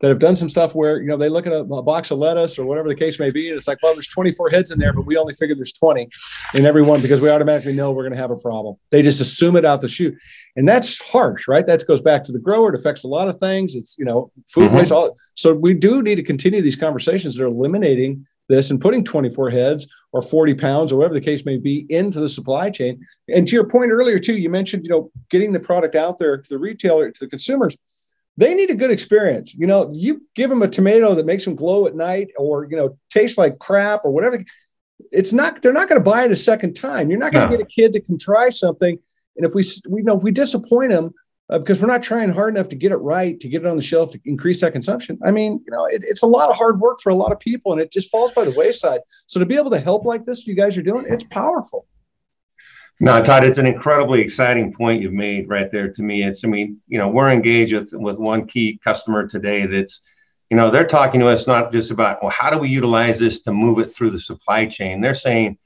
[0.00, 2.18] that have done some stuff where, you know, they look at a, a box of
[2.18, 3.48] lettuce or whatever the case may be.
[3.48, 6.08] And it's like, well, there's 24 heads in there, but we only figure there's 20
[6.54, 8.76] in every one because we automatically know we're going to have a problem.
[8.90, 10.14] They just assume it out the chute.
[10.56, 11.66] And that's harsh, right?
[11.66, 12.74] That goes back to the grower.
[12.74, 13.74] It affects a lot of things.
[13.74, 14.76] It's, you know, food mm-hmm.
[14.76, 15.16] waste, all.
[15.34, 19.50] So we do need to continue these conversations that are eliminating this and putting 24
[19.50, 23.04] heads or 40 pounds or whatever the case may be into the supply chain.
[23.28, 26.38] And to your point earlier too, you mentioned, you know, getting the product out there
[26.38, 27.76] to the retailer, to the consumers.
[28.36, 29.54] They need a good experience.
[29.54, 32.76] You know, you give them a tomato that makes them glow at night or, you
[32.76, 34.44] know, tastes like crap or whatever.
[35.10, 37.10] It's not, they're not going to buy it a second time.
[37.10, 37.56] You're not going to no.
[37.58, 38.98] get a kid to can try something.
[39.36, 41.12] And if we, we know if we disappoint them,
[41.48, 43.76] uh, because we're not trying hard enough to get it right, to get it on
[43.76, 45.18] the shelf, to increase that consumption.
[45.24, 47.38] I mean, you know, it, it's a lot of hard work for a lot of
[47.38, 49.00] people, and it just falls by the wayside.
[49.26, 51.86] So to be able to help like this, you guys are doing, it's powerful.
[52.98, 56.24] No, Todd, it's an incredibly exciting point you've made right there to me.
[56.24, 60.00] It's, I mean, you know, we're engaged with, with one key customer today that's,
[60.50, 63.42] you know, they're talking to us not just about, well, how do we utilize this
[63.42, 65.00] to move it through the supply chain?
[65.00, 65.58] They're saying,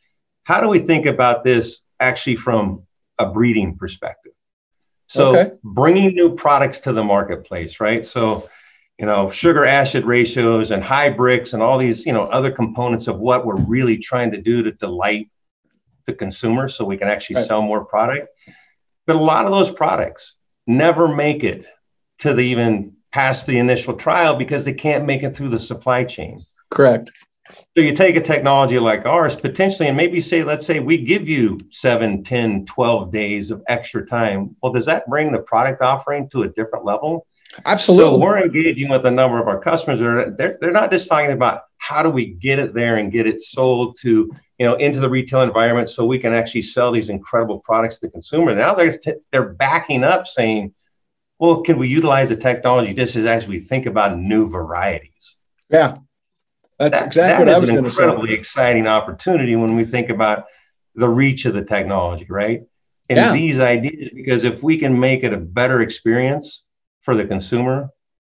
[0.42, 2.84] how do we think about this actually from
[3.18, 4.32] a breeding perspective?
[5.06, 5.52] So okay.
[5.62, 8.04] bringing new products to the marketplace, right?
[8.04, 8.48] So,
[8.98, 13.06] you know, sugar acid ratios and high Brix and all these, you know, other components
[13.06, 15.30] of what we're really trying to do to delight
[16.10, 17.46] the consumer so we can actually right.
[17.46, 18.28] sell more product.
[19.06, 20.34] But a lot of those products
[20.66, 21.66] never make it
[22.20, 26.04] to the even past the initial trial because they can't make it through the supply
[26.04, 26.38] chain.
[26.70, 27.10] Correct.
[27.76, 31.28] So you take a technology like ours potentially, and maybe say, let's say we give
[31.28, 34.54] you seven, 10, 12 days of extra time.
[34.62, 37.26] Well, does that bring the product offering to a different level?
[37.64, 38.14] Absolutely.
[38.14, 40.00] So we're engaging with a number of our customers.
[40.00, 43.26] They're, they're, they're not just talking about how do we get it there and get
[43.26, 47.08] it sold to, you know, into the retail environment so we can actually sell these
[47.08, 48.54] incredible products to the consumer.
[48.54, 50.74] Now they're, t- they're backing up saying,
[51.38, 55.36] well, can we utilize the technology just as we think about new varieties?
[55.70, 55.96] Yeah.
[56.78, 58.04] That's that, exactly that what I was going to say.
[58.04, 60.44] Incredibly exciting opportunity when we think about
[60.94, 62.62] the reach of the technology, right?
[63.08, 63.32] And yeah.
[63.32, 66.64] these ideas, because if we can make it a better experience
[67.02, 67.90] for the consumer,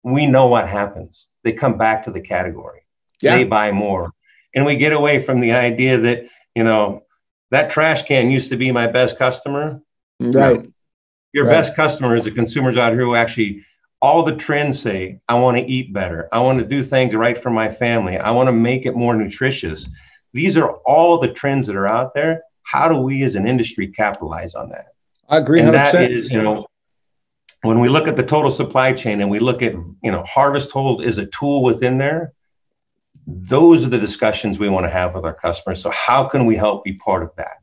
[0.04, 1.28] we know what happens.
[1.43, 2.82] They come back to the category.
[3.21, 3.36] Yeah.
[3.36, 4.12] They buy more.
[4.56, 7.04] And we get away from the idea that, you know,
[7.52, 9.82] that trash can used to be my best customer.
[10.21, 10.71] Mm, right.
[11.34, 11.52] Your right.
[11.52, 13.63] best customer is the consumers out here who actually
[14.02, 16.28] all the trends say I want to eat better.
[16.32, 18.17] I want to do things right for my family.
[18.17, 19.88] I want to make it more nutritious.
[20.34, 22.41] These are all the trends that are out there.
[22.63, 24.88] How do we as an industry capitalize on that?
[25.30, 25.62] I agree.
[25.62, 25.91] And 100%.
[25.91, 26.65] that is, you know,
[27.63, 30.71] when we look at the total supply chain and we look at, you know, harvest
[30.71, 32.34] hold is a tool within there.
[33.28, 35.82] Those are the discussions we want to have with our customers.
[35.82, 37.62] So how can we help be part of that?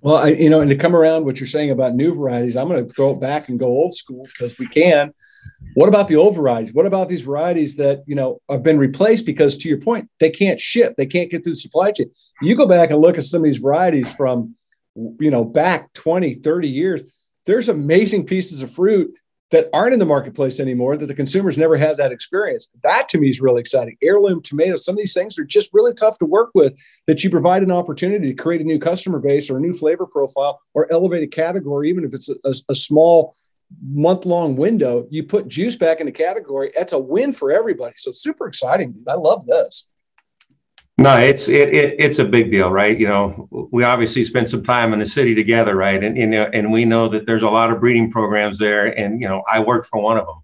[0.00, 2.68] Well, I, you know, and to come around what you're saying about new varieties, I'm
[2.68, 5.12] going to throw it back and go old school because we can.
[5.74, 6.72] What about the old varieties?
[6.72, 10.30] What about these varieties that you know have been replaced because, to your point, they
[10.30, 12.10] can't ship, they can't get through the supply chain.
[12.40, 14.54] You go back and look at some of these varieties from,
[14.94, 17.02] you know, back 20, 30 years.
[17.46, 19.14] There's amazing pieces of fruit
[19.52, 22.68] that aren't in the marketplace anymore that the consumers never had that experience.
[22.82, 23.96] That to me is really exciting.
[24.02, 26.74] Heirloom tomatoes, some of these things are just really tough to work with
[27.06, 30.06] that you provide an opportunity to create a new customer base or a new flavor
[30.06, 33.34] profile or elevate a category, even if it's a, a, a small
[33.88, 35.06] month long window.
[35.10, 37.94] You put juice back in the category, that's a win for everybody.
[37.96, 38.96] So super exciting.
[39.08, 39.86] I love this.
[40.98, 42.98] No, it's it, it, it's a big deal, right?
[42.98, 46.02] You know, we obviously spent some time in the city together, right?
[46.02, 49.20] And you know, and we know that there's a lot of breeding programs there, and
[49.20, 50.36] you know, I work for one of them.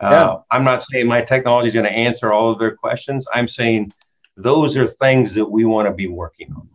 [0.00, 0.36] Uh, yeah.
[0.50, 3.26] I'm not saying my technology is going to answer all of their questions.
[3.34, 3.92] I'm saying
[4.38, 6.68] those are things that we want to be working on.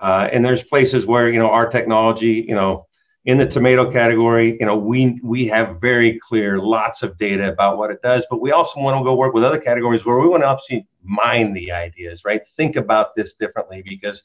[0.00, 2.85] Uh, and there's places where you know our technology, you know,
[3.26, 7.76] in the tomato category, you know, we we have very clear, lots of data about
[7.76, 10.28] what it does, but we also want to go work with other categories where we
[10.28, 12.46] want to obviously mine the ideas, right?
[12.56, 14.22] Think about this differently because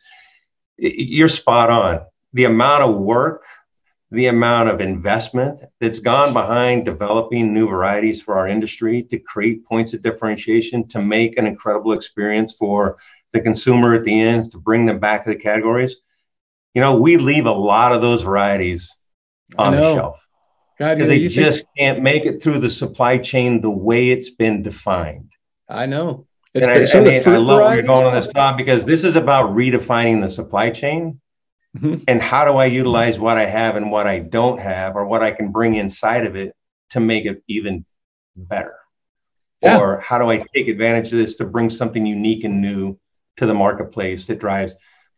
[0.77, 2.01] you're spot on.
[2.33, 3.43] The amount of work,
[4.11, 9.65] the amount of investment that's gone behind developing new varieties for our industry to create
[9.65, 12.97] points of differentiation, to make an incredible experience for
[13.31, 15.97] the consumer at the end, to bring them back to the categories
[16.73, 18.93] you know, we leave a lot of those varieties
[19.57, 20.17] on the shelf
[20.77, 21.69] because they just think...
[21.77, 25.31] can't make it through the supply chain the way it's been defined.
[25.69, 26.27] I know.
[26.53, 29.15] It's and I, I, I, love where you're going on this, Tom, because this is
[29.15, 31.21] about redefining the supply chain
[31.77, 32.03] mm-hmm.
[32.07, 35.23] and how do I utilize what I have and what I don't have, or what
[35.23, 36.53] I can bring inside of it
[36.89, 37.85] to make it even
[38.35, 38.75] better.
[39.61, 39.79] Yeah.
[39.79, 42.99] Or how do I take advantage of this to bring something unique and new
[43.37, 44.73] to the marketplace that drives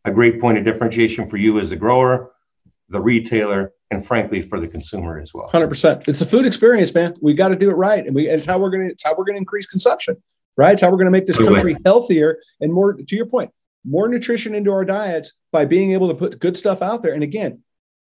[0.06, 2.32] a great point of differentiation for you as the grower,
[2.90, 5.48] the retailer, and frankly for the consumer as well.
[5.48, 6.08] Hundred percent.
[6.08, 7.14] It's a food experience, man.
[7.22, 9.26] We got to do it right, and we it's how we're gonna it's how we're
[9.26, 10.18] gonna increase consumption,
[10.58, 10.74] right?
[10.74, 12.94] It's how we're gonna make this country healthier and more.
[12.94, 13.52] To your point,
[13.86, 17.14] more nutrition into our diets by being able to put good stuff out there.
[17.14, 17.63] And again,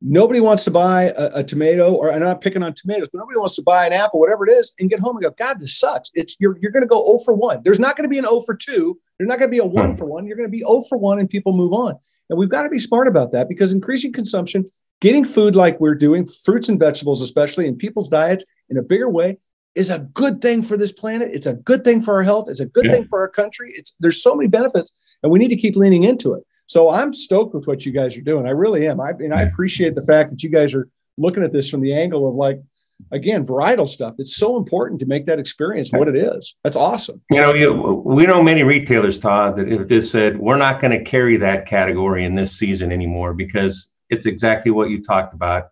[0.06, 3.40] nobody wants to buy a, a tomato, or I'm not picking on tomatoes, but nobody
[3.40, 5.78] wants to buy an apple, whatever it is, and get home and go, God, this
[5.78, 6.12] sucks.
[6.14, 7.62] It's you're you're going to go 0 for one.
[7.64, 9.00] There's not going to be an 0 for two.
[9.18, 9.96] There's not going to be a one hmm.
[9.96, 10.28] for one.
[10.28, 11.96] You're going to be 0 for one, and people move on.
[12.30, 14.66] And we've got to be smart about that because increasing consumption,
[15.02, 19.10] getting food like we're doing, fruits and vegetables, especially in people's diets in a bigger
[19.10, 19.38] way,
[19.76, 21.32] is a good thing for this planet.
[21.34, 22.50] It's a good thing for our health.
[22.50, 22.94] It's a good yeah.
[22.94, 23.74] thing for our country.
[23.76, 24.92] It's there's so many benefits,
[25.22, 26.44] and we need to keep leaning into it.
[26.68, 28.46] So I'm stoked with what you guys are doing.
[28.46, 29.00] I really am.
[29.00, 31.94] I and I appreciate the fact that you guys are looking at this from the
[31.94, 32.60] angle of like,
[33.12, 34.16] again, varietal stuff.
[34.18, 36.56] It's so important to make that experience what it is.
[36.64, 37.22] That's awesome.
[37.30, 40.98] You know, you, we know many retailers, Todd, that have just said we're not going
[40.98, 45.70] to carry that category in this season anymore because it's exactly what you talked about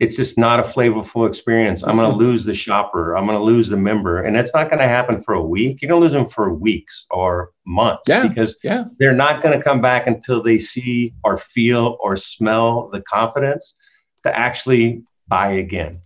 [0.00, 1.82] it's just not a flavorful experience.
[1.82, 2.24] I'm going to mm-hmm.
[2.24, 3.14] lose the shopper.
[3.14, 4.22] I'm going to lose the member.
[4.22, 5.80] And that's not going to happen for a week.
[5.80, 8.84] You're going to lose them for weeks or months yeah, because yeah.
[8.98, 13.74] they're not going to come back until they see or feel or smell the confidence
[14.22, 16.00] to actually buy again.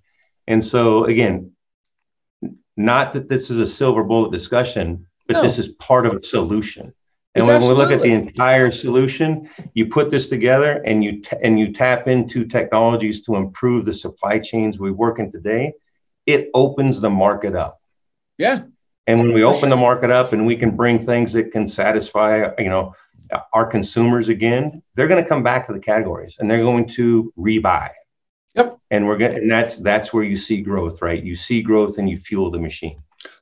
[0.49, 1.53] And so, again,
[2.77, 5.43] not that this is a silver bullet discussion, but no.
[5.43, 6.93] this is part of a solution.
[7.35, 11.37] And when we look at the entire solution, you put this together and you t-
[11.43, 15.73] and you tap into technologies to improve the supply chains we work in today.
[16.27, 17.81] It opens the market up.
[18.39, 18.63] Yeah.
[19.07, 19.69] And when we open sure.
[19.71, 22.95] the market up and we can bring things that can satisfy, you know,
[23.53, 27.33] our consumers again, they're going to come back to the categories and they're going to
[27.37, 27.91] rebuy.
[28.55, 28.79] Yep.
[28.93, 31.23] And we're going and that's that's where you see growth, right?
[31.23, 32.97] You see growth and you fuel the machine.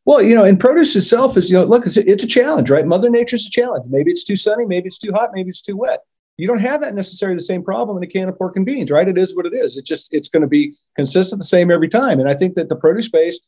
[0.05, 2.71] Well, you know, and produce itself is, you know, look, it's a, it's a challenge,
[2.71, 2.87] right?
[2.87, 3.85] Mother Nature's a challenge.
[3.89, 6.01] Maybe it's too sunny, maybe it's too hot, maybe it's too wet.
[6.39, 8.91] You don't have that necessarily the same problem in a can of pork and beans,
[8.91, 9.07] right?
[9.07, 9.77] It is what it is.
[9.77, 12.19] It's just it's going to be consistent the same every time.
[12.21, 13.39] And I think that the produce space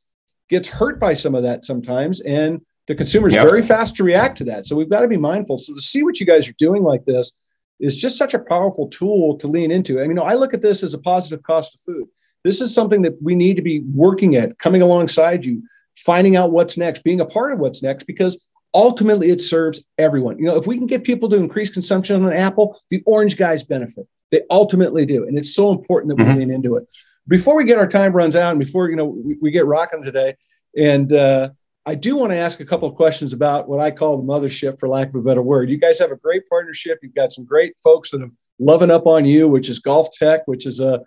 [0.49, 3.49] gets hurt by some of that sometimes, and the consumer is yep.
[3.49, 4.67] very fast to react to that.
[4.67, 5.59] So we've got to be mindful.
[5.59, 7.33] So to see what you guys are doing like this
[7.81, 9.99] is just such a powerful tool to lean into.
[9.99, 12.07] I mean, you know, I look at this as a positive cost of food.
[12.45, 15.63] This is something that we need to be working at, coming alongside you
[16.05, 20.39] finding out what's next, being a part of what's next, because ultimately it serves everyone.
[20.39, 23.37] You know, if we can get people to increase consumption on an apple, the orange
[23.37, 24.07] guys benefit.
[24.31, 25.27] They ultimately do.
[25.27, 26.41] And it's so important that we mm-hmm.
[26.41, 26.85] lean into it.
[27.27, 30.03] Before we get our time runs out and before, you know, we, we get rocking
[30.03, 30.35] today.
[30.77, 31.51] And uh,
[31.87, 34.79] I do want to ask a couple of questions about what I call the mothership,
[34.79, 35.71] for lack of a better word.
[35.71, 36.99] You guys have a great partnership.
[37.03, 40.43] You've got some great folks that are loving up on you, which is Gulf Tech,
[40.47, 41.03] which is a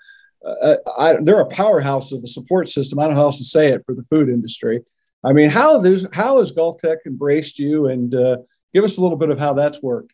[0.46, 3.00] uh, I, they're a powerhouse of a support system.
[3.00, 4.82] I don't know how else to say it for the food industry.
[5.24, 8.38] I mean, how there's how has Gulf Tech embraced you, and uh,
[8.74, 10.14] give us a little bit of how that's worked.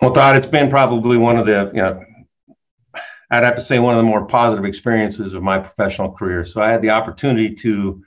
[0.00, 2.04] Well, Todd, it's been probably one of the you know
[3.30, 6.44] I'd have to say one of the more positive experiences of my professional career.
[6.44, 8.04] So I had the opportunity to, you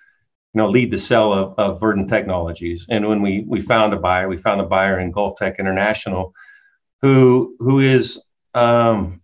[0.54, 2.86] know, lead the sale of, of Verdant Technologies.
[2.90, 6.34] And when we we found a buyer, we found a buyer in Gulf Tech International,
[7.02, 8.20] who who is
[8.54, 9.22] um,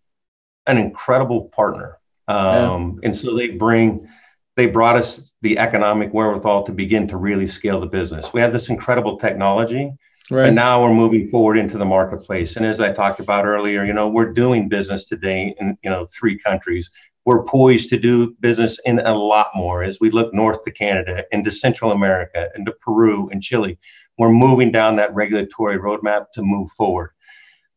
[0.68, 1.97] an incredible partner.
[2.28, 3.07] Um, yeah.
[3.07, 4.07] And so they bring,
[4.55, 8.26] they brought us the economic wherewithal to begin to really scale the business.
[8.34, 9.91] We have this incredible technology
[10.32, 10.47] Right.
[10.47, 12.55] And now we're moving forward into the marketplace.
[12.55, 16.07] And as I talked about earlier, you know, we're doing business today in, you know,
[16.07, 16.89] three countries.
[17.26, 21.24] We're poised to do business in a lot more as we look north to Canada,
[21.32, 23.78] into Central America, into Peru and Chile.
[24.18, 27.11] We're moving down that regulatory roadmap to move forward.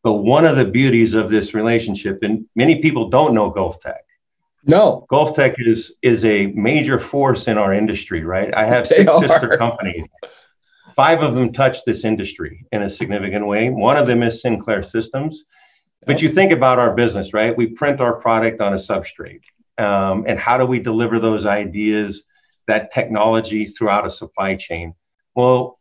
[0.02, 4.04] But one of the beauties of this relationship, and many people don't know Gulf Tech.
[4.64, 5.06] No.
[5.08, 8.54] Gulf Tech is is a major force in our industry, right?
[8.54, 9.28] I have they six are.
[9.28, 10.06] sister companies
[10.98, 13.70] Five of them touch this industry in a significant way.
[13.70, 15.44] One of them is Sinclair Systems.
[16.06, 17.56] But you think about our business, right?
[17.56, 19.42] We print our product on a substrate.
[19.78, 22.24] Um, and how do we deliver those ideas,
[22.66, 24.92] that technology throughout a supply chain?
[25.36, 25.78] Well,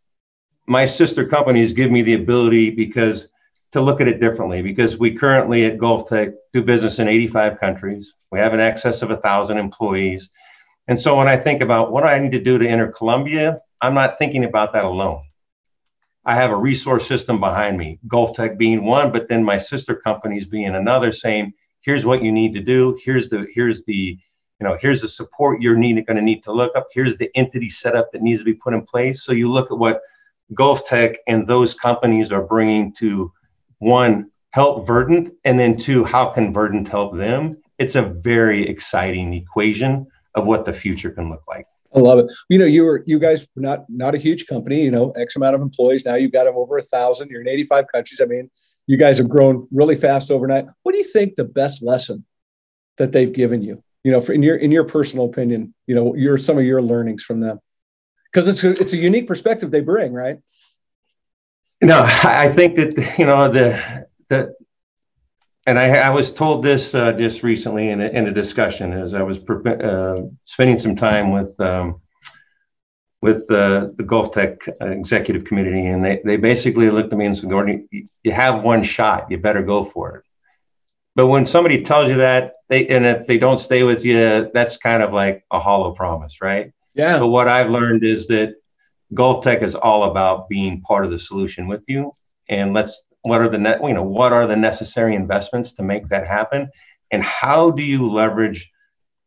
[0.68, 3.28] my sister companies give me the ability because
[3.72, 7.60] to look at it differently because we currently at Gulf Tech do business in 85
[7.60, 8.14] countries.
[8.32, 10.30] We have an excess of a thousand employees.
[10.88, 13.94] And so when I think about what I need to do to enter Colombia, I'm
[13.94, 15.24] not thinking about that alone.
[16.26, 19.96] I have a resource system behind me, Gulf Tech being one, but then my sister
[19.96, 23.00] companies being another, saying, here's what you need to do.
[23.02, 24.20] Here's the here's the
[24.60, 26.88] you know here's the support you're need, going to need to look up.
[26.92, 29.24] Here's the entity setup that needs to be put in place.
[29.24, 30.02] So you look at what
[30.54, 33.32] Gulf Tech and those companies are bringing to
[33.80, 37.58] one help Verdant, and then two how can Verdant help them.
[37.78, 41.66] It's a very exciting equation of what the future can look like.
[41.96, 42.32] I love it.
[42.50, 44.84] You know, you were you guys were not not a huge company.
[44.84, 46.06] You know, X amount of employees.
[46.06, 47.30] Now you've got them over a thousand.
[47.30, 48.22] You're in 85 countries.
[48.22, 48.50] I mean,
[48.88, 50.66] you guys have grown really fast overnight.
[50.84, 52.26] What do you think the best lesson
[52.98, 53.84] that they've given you?
[54.04, 56.82] You know, for, in your in your personal opinion, you know, your some of your
[56.82, 57.60] learnings from them,
[58.32, 60.38] because it's a, it's a unique perspective they bring, right?
[61.82, 64.56] No, I think that you know the the
[65.68, 69.14] and I, I, was told this uh, just recently in a, in a discussion as
[69.14, 72.02] I was pre- uh, spending some time with um,
[73.22, 77.38] with uh, the Gulf Tech executive committee, and they, they basically looked at me and
[77.38, 79.30] said, "Gordon, you, you have one shot.
[79.30, 80.24] You better go for it."
[81.16, 84.78] But when somebody tells you that, they and if they don't stay with you, that's
[84.78, 86.72] kind of like a hollow promise, right?
[86.94, 87.18] Yeah.
[87.18, 88.56] So what I've learned is that
[89.14, 92.12] Gulf Tech is all about being part of the solution with you,
[92.50, 96.08] and let's what are the net, you know, what are the necessary investments to make
[96.10, 96.70] that happen?
[97.12, 98.72] And how do you leverage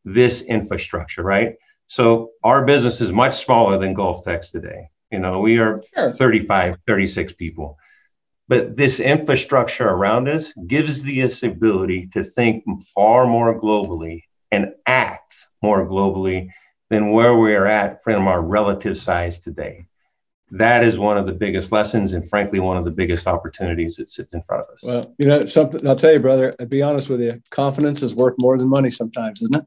[0.05, 1.57] this infrastructure, right?
[1.89, 4.89] So our business is much smaller than Gulf Tech's today.
[5.11, 6.12] You know, we are sure.
[6.12, 7.76] 35, 36 people.
[8.49, 12.64] But this infrastructure around us gives us the ability to think
[12.95, 16.49] far more globally and act more globally
[16.91, 19.86] than where we are at from our relative size today.
[20.51, 24.11] That is one of the biggest lessons and frankly one of the biggest opportunities that
[24.11, 24.82] sits in front of us.
[24.82, 28.14] Well you know something i'll tell you brother i'll be honest with you confidence is
[28.14, 29.64] worth more than money sometimes isn't it?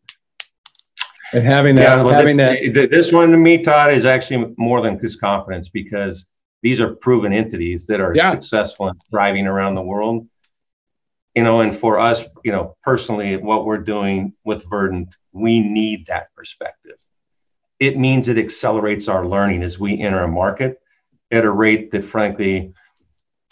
[1.32, 4.53] And having that yeah, well, having this, that this one to me todd is actually
[4.57, 6.26] more than just confidence because
[6.61, 8.32] these are proven entities that are yeah.
[8.32, 10.28] successful and thriving around the world.
[11.34, 16.05] You know and for us you know personally what we're doing with verdant we need
[16.07, 16.97] that perspective
[17.80, 20.80] it means it accelerates our learning as we enter a market
[21.32, 22.74] at a rate that frankly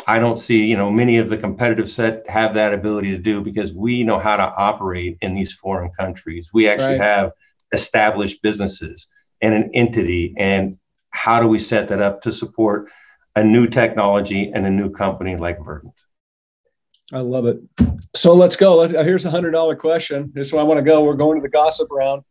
[0.07, 3.41] I don't see, you know, many of the competitive set have that ability to do
[3.41, 6.49] because we know how to operate in these foreign countries.
[6.53, 7.01] We actually right.
[7.01, 7.31] have
[7.71, 9.07] established businesses
[9.41, 10.77] and an entity and
[11.11, 12.89] how do we set that up to support
[13.35, 15.93] a new technology and a new company like Verdant?
[17.13, 17.59] I love it.
[18.15, 18.87] So let's go.
[18.87, 20.31] Here's a hundred dollar question.
[20.33, 21.03] This is where I want to go.
[21.03, 22.23] We're going to the gossip round.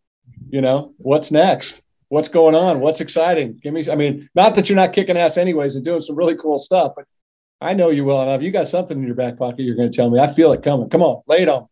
[0.50, 1.82] You know, what's next?
[2.10, 2.80] what's going on?
[2.80, 3.58] What's exciting?
[3.62, 6.36] Give me, I mean, not that you're not kicking ass anyways and doing some really
[6.36, 7.06] cool stuff, but
[7.60, 8.42] I know you well enough.
[8.42, 10.20] You got something in your back pocket you're going to tell me.
[10.20, 10.90] I feel it coming.
[10.90, 11.68] Come on, lay it on.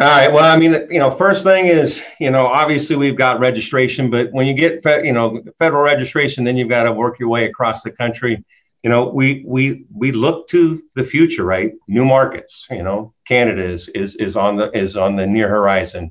[0.00, 0.32] All right.
[0.32, 4.32] Well, I mean, you know, first thing is, you know, obviously we've got registration, but
[4.32, 7.44] when you get, fe- you know, federal registration, then you've got to work your way
[7.44, 8.42] across the country.
[8.82, 11.72] You know, we we we look to the future, right?
[11.86, 12.66] New markets.
[12.70, 16.10] You know, Canada is is is on the is on the near horizon.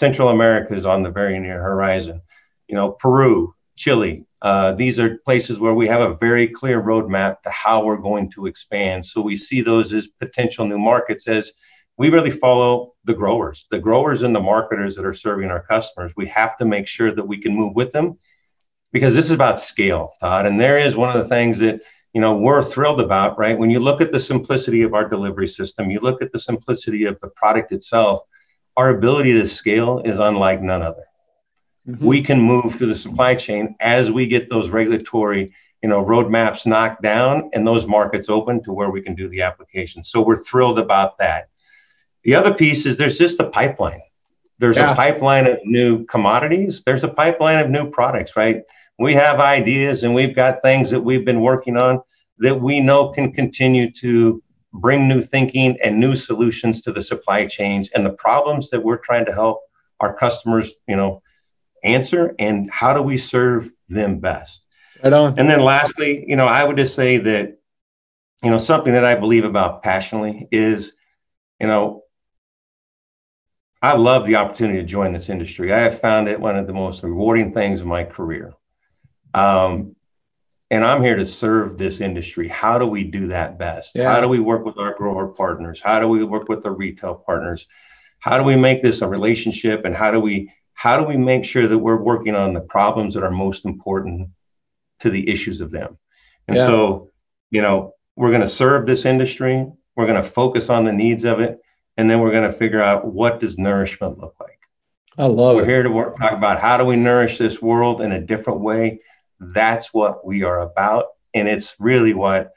[0.00, 2.20] Central America is on the very near horizon
[2.70, 4.24] you know, Peru, Chile.
[4.42, 8.30] Uh, these are places where we have a very clear roadmap to how we're going
[8.30, 9.04] to expand.
[9.04, 11.50] So we see those as potential new markets as
[11.98, 16.12] we really follow the growers, the growers and the marketers that are serving our customers.
[16.16, 18.18] We have to make sure that we can move with them
[18.92, 20.46] because this is about scale, Todd.
[20.46, 21.80] And there is one of the things that
[22.12, 23.58] you know, we're thrilled about, right?
[23.58, 27.04] When you look at the simplicity of our delivery system, you look at the simplicity
[27.04, 28.22] of the product itself,
[28.80, 31.04] our ability to scale is unlike none other.
[31.86, 32.02] Mm-hmm.
[32.02, 35.52] We can move through the supply chain as we get those regulatory,
[35.82, 39.42] you know, roadmaps knocked down and those markets open to where we can do the
[39.42, 40.02] application.
[40.02, 41.50] So we're thrilled about that.
[42.24, 44.00] The other piece is there's just the pipeline.
[44.58, 44.92] There's yeah.
[44.92, 46.82] a pipeline of new commodities.
[46.82, 48.62] There's a pipeline of new products, right?
[48.98, 52.00] We have ideas and we've got things that we've been working on
[52.38, 54.42] that we know can continue to
[54.72, 58.98] bring new thinking and new solutions to the supply chains and the problems that we're
[58.98, 59.60] trying to help
[60.00, 61.22] our customers, you know,
[61.82, 64.64] answer and how do we serve them best.
[65.02, 65.38] Right on.
[65.38, 67.58] And then lastly, you know, I would just say that,
[68.42, 70.92] you know, something that I believe about passionately is,
[71.60, 72.04] you know,
[73.82, 75.72] I love the opportunity to join this industry.
[75.72, 78.52] I have found it one of the most rewarding things in my career.
[79.32, 79.96] Um,
[80.70, 82.46] and I'm here to serve this industry.
[82.46, 83.92] How do we do that best?
[83.94, 84.12] Yeah.
[84.12, 85.80] How do we work with our grower partners?
[85.82, 87.66] How do we work with the retail partners?
[88.20, 89.84] How do we make this a relationship?
[89.84, 93.14] And how do we how do we make sure that we're working on the problems
[93.14, 94.30] that are most important
[95.00, 95.98] to the issues of them?
[96.48, 96.66] And yeah.
[96.66, 97.10] so,
[97.50, 99.66] you know, we're going to serve this industry.
[99.96, 101.60] We're going to focus on the needs of it,
[101.96, 104.58] and then we're going to figure out what does nourishment look like.
[105.18, 105.66] I love we're it.
[105.66, 108.60] We're here to work, talk about how do we nourish this world in a different
[108.60, 109.00] way
[109.40, 111.06] that's what we are about.
[111.34, 112.52] And it's really what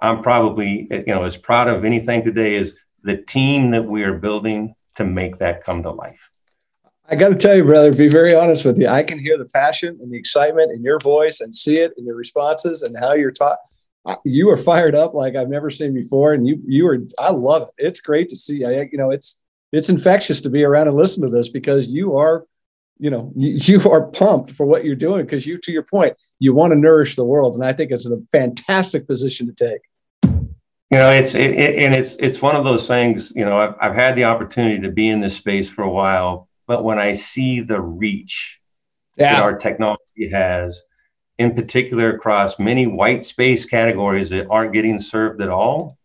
[0.00, 2.72] I'm probably, you know, as proud of anything today is
[3.02, 6.30] the team that we are building to make that come to life.
[7.08, 9.46] I got to tell you, brother, be very honest with you, I can hear the
[9.46, 13.14] passion and the excitement in your voice and see it in your responses and how
[13.14, 13.58] you're taught.
[14.24, 16.98] You are fired up like I've never seen before, and you you are.
[17.18, 17.86] I love it.
[17.86, 18.64] It's great to see.
[18.64, 19.38] I, you know, it's
[19.72, 22.46] it's infectious to be around and listen to this because you are
[23.00, 26.54] you know you, are pumped for what you're doing because you to your point you
[26.54, 29.80] want to nourish the world and i think it's a fantastic position to take.
[30.92, 33.74] You know it's it, it, and it's it's one of those things you know I've,
[33.80, 37.14] I've had the opportunity to be in this space for a while but when i
[37.14, 38.58] see the reach
[39.16, 39.34] yeah.
[39.34, 40.82] that our technology has
[41.38, 45.96] in particular across many white space categories that aren't getting served at all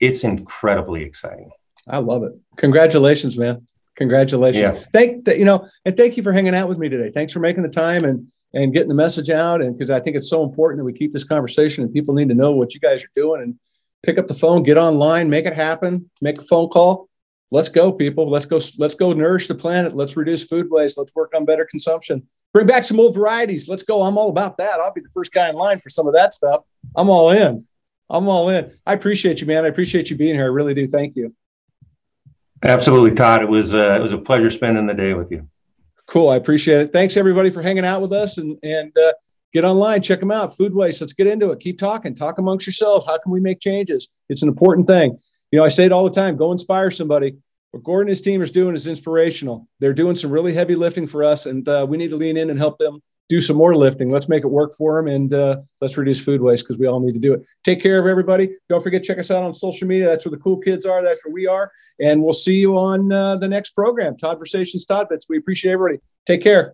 [0.00, 1.50] it's incredibly exciting.
[1.88, 2.32] I love it.
[2.56, 3.66] Congratulations man
[3.98, 4.78] Congratulations.
[4.78, 4.84] Yeah.
[4.92, 7.10] Thank you know, and thank you for hanging out with me today.
[7.10, 9.60] Thanks for making the time and and getting the message out.
[9.60, 12.28] And because I think it's so important that we keep this conversation and people need
[12.28, 13.58] to know what you guys are doing and
[14.02, 17.08] pick up the phone, get online, make it happen, make a phone call.
[17.50, 18.28] Let's go, people.
[18.28, 19.94] Let's go, let's go nourish the planet.
[19.94, 20.96] Let's reduce food waste.
[20.96, 22.26] Let's work on better consumption.
[22.52, 23.68] Bring back some old varieties.
[23.68, 24.02] Let's go.
[24.02, 24.80] I'm all about that.
[24.80, 26.62] I'll be the first guy in line for some of that stuff.
[26.94, 27.66] I'm all in.
[28.08, 28.72] I'm all in.
[28.86, 29.64] I appreciate you, man.
[29.64, 30.44] I appreciate you being here.
[30.44, 30.86] I really do.
[30.86, 31.34] Thank you.
[32.64, 33.42] Absolutely, Todd.
[33.42, 35.48] It was uh, it was a pleasure spending the day with you.
[36.06, 36.30] Cool.
[36.30, 36.92] I appreciate it.
[36.92, 39.12] Thanks everybody for hanging out with us and and uh,
[39.52, 40.56] get online, check them out.
[40.56, 41.00] Food waste.
[41.00, 41.60] Let's get into it.
[41.60, 42.14] Keep talking.
[42.14, 43.06] Talk amongst yourselves.
[43.06, 44.08] How can we make changes?
[44.28, 45.18] It's an important thing.
[45.50, 46.36] You know, I say it all the time.
[46.36, 47.36] Go inspire somebody.
[47.70, 49.68] What Gordon and his team is doing is inspirational.
[49.78, 52.50] They're doing some really heavy lifting for us, and uh, we need to lean in
[52.50, 54.10] and help them do some more lifting.
[54.10, 57.00] Let's make it work for them and uh, let's reduce food waste because we all
[57.00, 57.46] need to do it.
[57.64, 58.54] Take care of everybody.
[58.68, 60.06] Don't forget, check us out on social media.
[60.06, 61.02] That's where the cool kids are.
[61.02, 61.70] That's where we are.
[62.00, 65.26] And we'll see you on uh, the next program, Todd Versations, Todd Bits.
[65.28, 66.00] We appreciate everybody.
[66.26, 66.70] Take care.